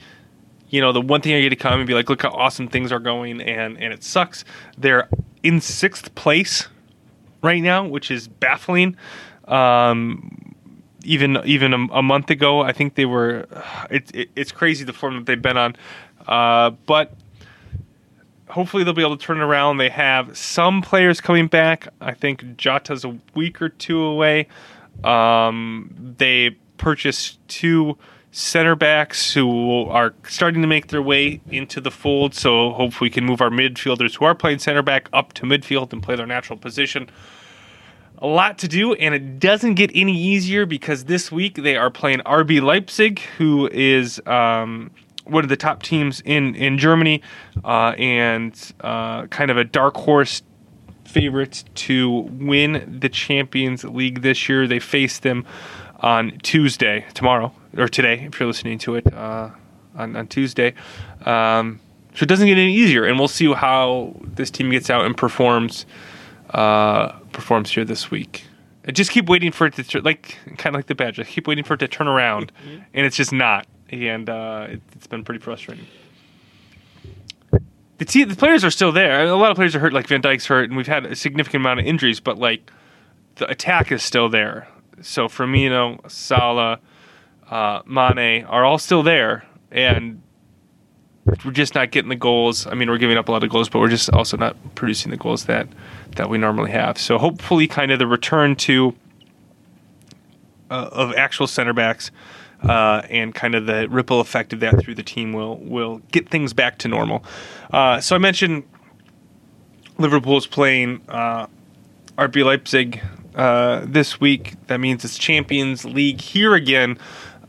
[0.69, 2.67] you know, the one thing I get to come and be like, look how awesome
[2.67, 4.45] things are going, and and it sucks.
[4.78, 5.09] They're
[5.41, 6.67] in sixth place
[7.41, 8.95] right now, which is baffling.
[9.47, 10.53] Um,
[11.04, 13.47] even even a, a month ago, I think they were.
[13.89, 15.76] It's it, it's crazy the form that they've been on,
[16.28, 17.14] uh, but
[18.49, 19.78] hopefully they'll be able to turn it around.
[19.78, 21.88] They have some players coming back.
[21.99, 24.47] I think Jota's a week or two away.
[25.04, 27.97] Um, they purchased two
[28.32, 32.34] center backs who are starting to make their way into the fold.
[32.34, 35.93] So hopefully we can move our midfielders who are playing center back up to midfield
[35.93, 37.10] and play their natural position
[38.24, 41.91] a lot to do, and it doesn't get any easier because this week they are
[41.91, 44.91] playing RB Leipzig, who is um,
[45.26, 47.21] one of the top teams in in Germany,
[47.65, 50.41] uh, and uh, kind of a dark horse
[51.03, 54.67] favorite to win the Champions League this year.
[54.67, 55.45] They face them
[55.99, 59.49] on Tuesday, tomorrow or today, if you're listening to it uh,
[59.95, 60.74] on on Tuesday.
[61.26, 61.82] Um,
[62.15, 65.17] so it doesn't get any easier, and we'll see how this team gets out and
[65.17, 65.86] performs
[66.54, 68.45] uh, performs here this week.
[68.88, 71.20] I just keep waiting for it to tur- like kind of like the badge.
[71.20, 72.51] I keep waiting for it to turn around,
[72.93, 73.66] and it's just not.
[73.89, 75.86] And uh, it, it's been pretty frustrating.
[77.99, 79.24] The te- the players are still there.
[79.26, 81.62] A lot of players are hurt, like Van Dijk's hurt, and we've had a significant
[81.62, 82.20] amount of injuries.
[82.20, 82.72] But like
[83.36, 84.68] the attack is still there.
[85.01, 86.80] So Firmino, Salah,
[87.49, 90.22] uh, Mane are all still there, and
[91.26, 92.67] we're just not getting the goals.
[92.67, 95.11] I mean, we're giving up a lot of goals, but we're just also not producing
[95.11, 95.67] the goals that
[96.15, 96.97] that we normally have.
[96.97, 98.95] So hopefully, kind of the return to
[100.69, 102.11] uh, of actual center backs
[102.63, 106.30] uh, and kind of the ripple effect of that through the team will will get
[106.30, 107.24] things back to normal.
[107.71, 108.63] Uh, so I mentioned
[109.97, 111.47] Liverpool's playing uh,
[112.17, 113.01] RB Leipzig
[113.36, 114.55] uh, this week.
[114.67, 116.97] That means it's Champions League here again,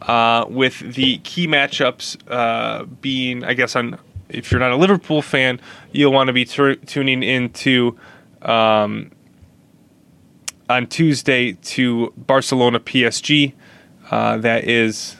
[0.06, 3.98] uh, with the key matchups uh, being, I guess, on
[4.28, 5.60] if you're not a Liverpool fan,
[5.92, 7.98] you'll want to be tur tuning into
[8.42, 9.10] um,
[10.68, 13.52] on Tuesday to Barcelona PSG.
[14.10, 15.16] Uh, that is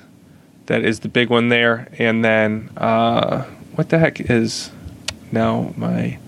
[0.66, 3.42] that is the big one there, and then uh,
[3.74, 4.70] what the heck is
[5.32, 6.18] now my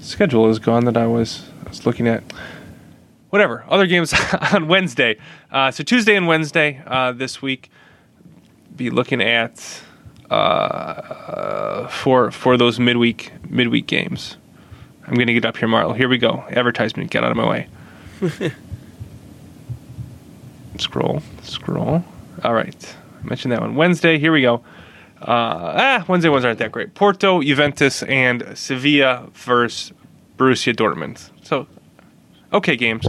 [0.00, 2.22] schedule is gone that I was I was looking at.
[3.30, 4.14] Whatever other games
[4.52, 5.16] on Wednesday.
[5.50, 7.68] Uh, so Tuesday and Wednesday uh, this week.
[8.76, 9.82] Be looking at
[10.30, 14.36] uh, for for those midweek midweek games.
[15.06, 15.96] I'm gonna get up here, Marlo.
[15.96, 16.44] Here we go.
[16.50, 17.10] Advertisement.
[17.10, 17.68] Get out of my way.
[20.78, 22.04] scroll, scroll.
[22.42, 22.96] All right.
[23.22, 23.74] I mentioned that one.
[23.74, 24.18] Wednesday.
[24.18, 24.56] Here we go.
[25.20, 26.94] Uh, ah, Wednesday ones aren't that great.
[26.94, 29.92] Porto, Juventus, and Sevilla versus
[30.36, 31.30] Borussia Dortmund.
[31.42, 31.66] So,
[32.52, 33.06] okay games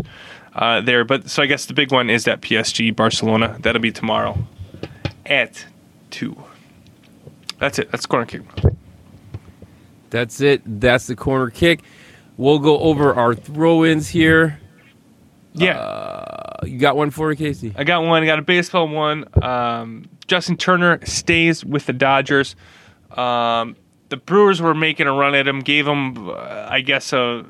[0.53, 1.03] uh, there.
[1.03, 3.57] But so I guess the big one is that PSG Barcelona.
[3.61, 4.37] That'll be tomorrow
[5.25, 5.65] at
[6.09, 6.35] two.
[7.59, 7.91] That's it.
[7.91, 8.41] That's corner kick.
[10.09, 10.61] That's it.
[10.65, 11.81] That's the corner kick.
[12.37, 14.59] We'll go over our throw-ins here.
[15.53, 15.79] Yeah.
[15.79, 17.73] Uh, you got one for me, Casey?
[17.75, 18.23] I got one.
[18.23, 19.25] I got a baseball one.
[19.41, 22.55] Um, Justin Turner stays with the Dodgers.
[23.11, 23.77] Um,
[24.09, 27.45] the Brewers were making a run at him, gave him, uh, I guess, a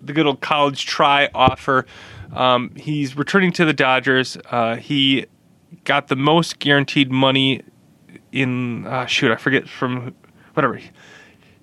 [0.00, 1.86] the good old college try offer.
[2.32, 4.36] Um, he's returning to the Dodgers.
[4.50, 5.26] Uh, he
[5.84, 7.62] got the most guaranteed money
[8.32, 10.14] in uh, shoot, I forget from
[10.54, 10.80] whatever.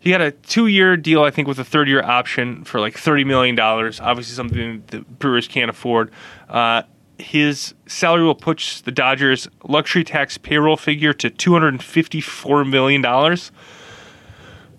[0.01, 3.55] He had a two-year deal, I think, with a third-year option for like thirty million
[3.55, 3.99] dollars.
[3.99, 6.11] Obviously, something the Brewers can't afford.
[6.47, 6.83] Uh,
[7.19, 13.01] his salary will push the Dodgers luxury tax payroll figure to $254 million.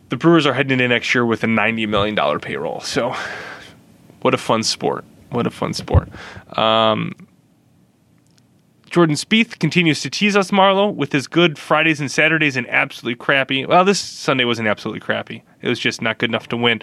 [0.09, 2.81] The Brewers are heading into next year with a $90 million payroll.
[2.81, 3.15] So,
[4.23, 5.05] what a fun sport.
[5.31, 6.09] What a fun sport.
[6.59, 7.13] Um,
[8.91, 13.15] Jordan Spieth continues to tease us, Marlo, with his good Fridays and Saturdays and absolutely
[13.15, 13.65] crappy.
[13.65, 15.45] Well, this Sunday wasn't absolutely crappy.
[15.63, 16.83] It was just not good enough to win.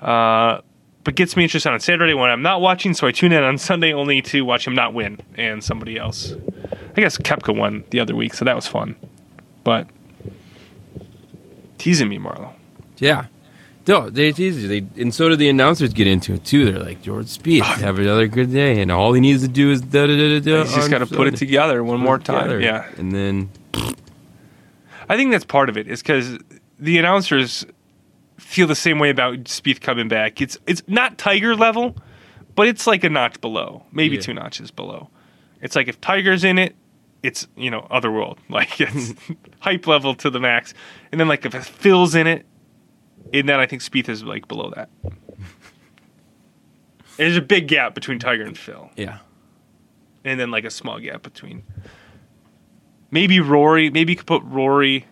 [0.00, 0.60] Uh,
[1.04, 3.56] but gets me interested on Saturday when I'm not watching, so I tune in on
[3.56, 6.32] Sunday only to watch him not win and somebody else.
[6.96, 8.96] I guess Koepka won the other week, so that was fun.
[9.62, 9.86] But
[11.78, 12.52] teasing me, Marlo.
[12.98, 13.26] Yeah.
[13.86, 14.66] No, they it's easy.
[14.80, 16.70] They and so do the announcers get into it too.
[16.72, 19.70] They're like George Speed, oh, have another good day, and all he needs to do
[19.70, 20.40] is da da da da.
[20.40, 22.48] da He's just got to put it together one more time.
[22.48, 22.60] Together.
[22.60, 23.50] Yeah, and then
[25.08, 25.86] I think that's part of it.
[25.88, 26.38] Is because
[26.78, 27.66] the announcers
[28.38, 30.40] feel the same way about Spieth coming back.
[30.40, 31.96] It's it's not Tiger level,
[32.54, 34.22] but it's like a notch below, maybe Yeah.
[34.22, 35.10] two notches below.
[35.60, 36.74] It's like if Tiger's in it,
[37.22, 39.12] it's you know otherworld, like it's
[39.60, 40.72] hype level to the max.
[41.12, 42.46] And then like if Phil's in it,
[43.32, 44.88] and then I think Spieth is like below that.
[47.16, 49.18] There's a big gap between Tiger and Phil, yeah,
[50.24, 51.62] and then like a small gap between.
[53.10, 53.90] Maybe Rory.
[53.90, 55.06] Maybe you could put Rory.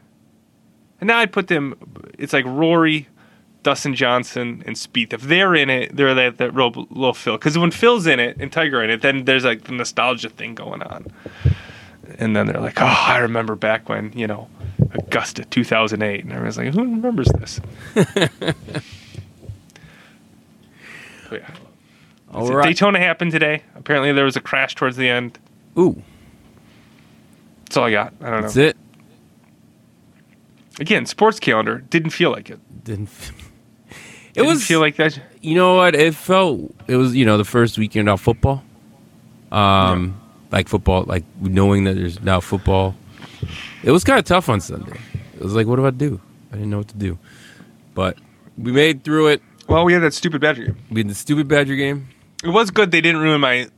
[1.00, 1.76] And now I'd put them.
[2.18, 3.08] It's like Rory,
[3.62, 5.12] Dustin Johnson, and Spieth.
[5.12, 7.36] If they're in it, they're that that real little Phil.
[7.36, 10.56] Because when Phil's in it and Tiger in it, then there's like the nostalgia thing
[10.56, 11.06] going on.
[12.18, 14.48] And then they're like, "Oh, I remember back when you know
[14.94, 17.60] Augusta 2008," and everyone's like, "Who remembers this?"
[21.30, 21.48] Yeah.
[22.32, 22.66] all right.
[22.66, 23.62] Daytona happened today.
[23.74, 25.38] Apparently, there was a crash towards the end.
[25.78, 26.02] Ooh,
[27.64, 28.12] That's all I got.
[28.20, 28.62] I don't that's know.
[28.64, 30.80] That's it.
[30.80, 32.58] Again, sports calendar didn't feel like it.
[32.84, 33.08] Didn't.
[33.08, 33.32] f-
[34.34, 35.20] It Didn't was feel like that.
[35.42, 38.64] you know what it felt it was you know the first weekend of football
[39.50, 40.18] um
[40.50, 42.94] like football like knowing that there's now football
[43.82, 44.98] it was kind of tough on sunday.
[45.34, 46.20] It was like what do i do?
[46.50, 47.18] I didn't know what to do.
[47.94, 48.18] But
[48.58, 49.42] we made through it.
[49.68, 50.76] Well, we had that stupid Badger game.
[50.90, 52.08] we had the stupid badger game.
[52.44, 53.68] It was good they didn't ruin my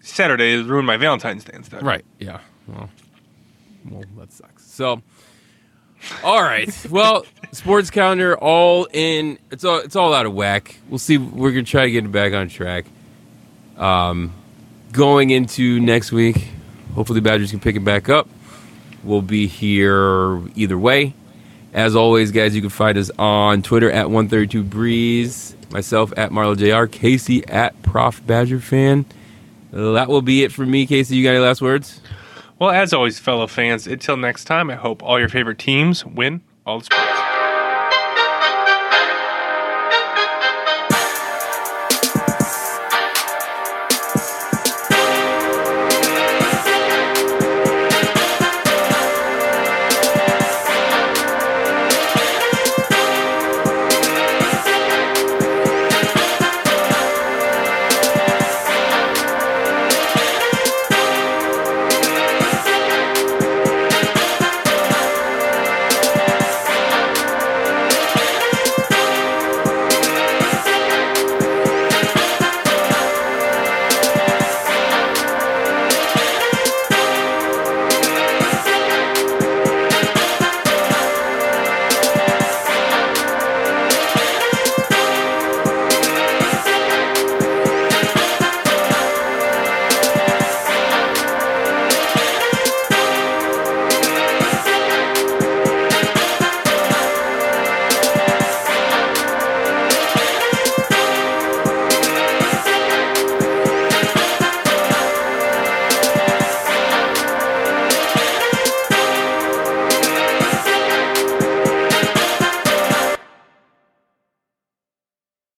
[0.00, 0.54] Saturday.
[0.54, 1.82] It ruined my Valentine's Day instead.
[1.82, 2.40] right yeah.
[2.66, 2.90] Well
[3.88, 4.64] well that sucks.
[4.66, 5.02] So
[6.24, 6.74] all right.
[6.90, 9.38] Well sports calendar all in.
[9.50, 10.78] It's all it's all out of whack.
[10.88, 12.86] We'll see we're gonna try to get it back on track.
[13.76, 14.32] Um
[14.92, 16.48] going into next week
[16.94, 18.28] hopefully badgers can pick it back up
[19.04, 21.14] we'll be here either way.
[21.72, 26.90] As always guys you can find us on twitter at 132 breeze myself at MarloJR,
[26.90, 29.06] casey at prof badger fan.
[29.72, 30.86] That will be it for me.
[30.86, 32.00] Casey you got any last words?
[32.58, 36.42] Well, as always, fellow fans, until next time, I hope all your favorite teams win
[36.66, 37.19] all the sports.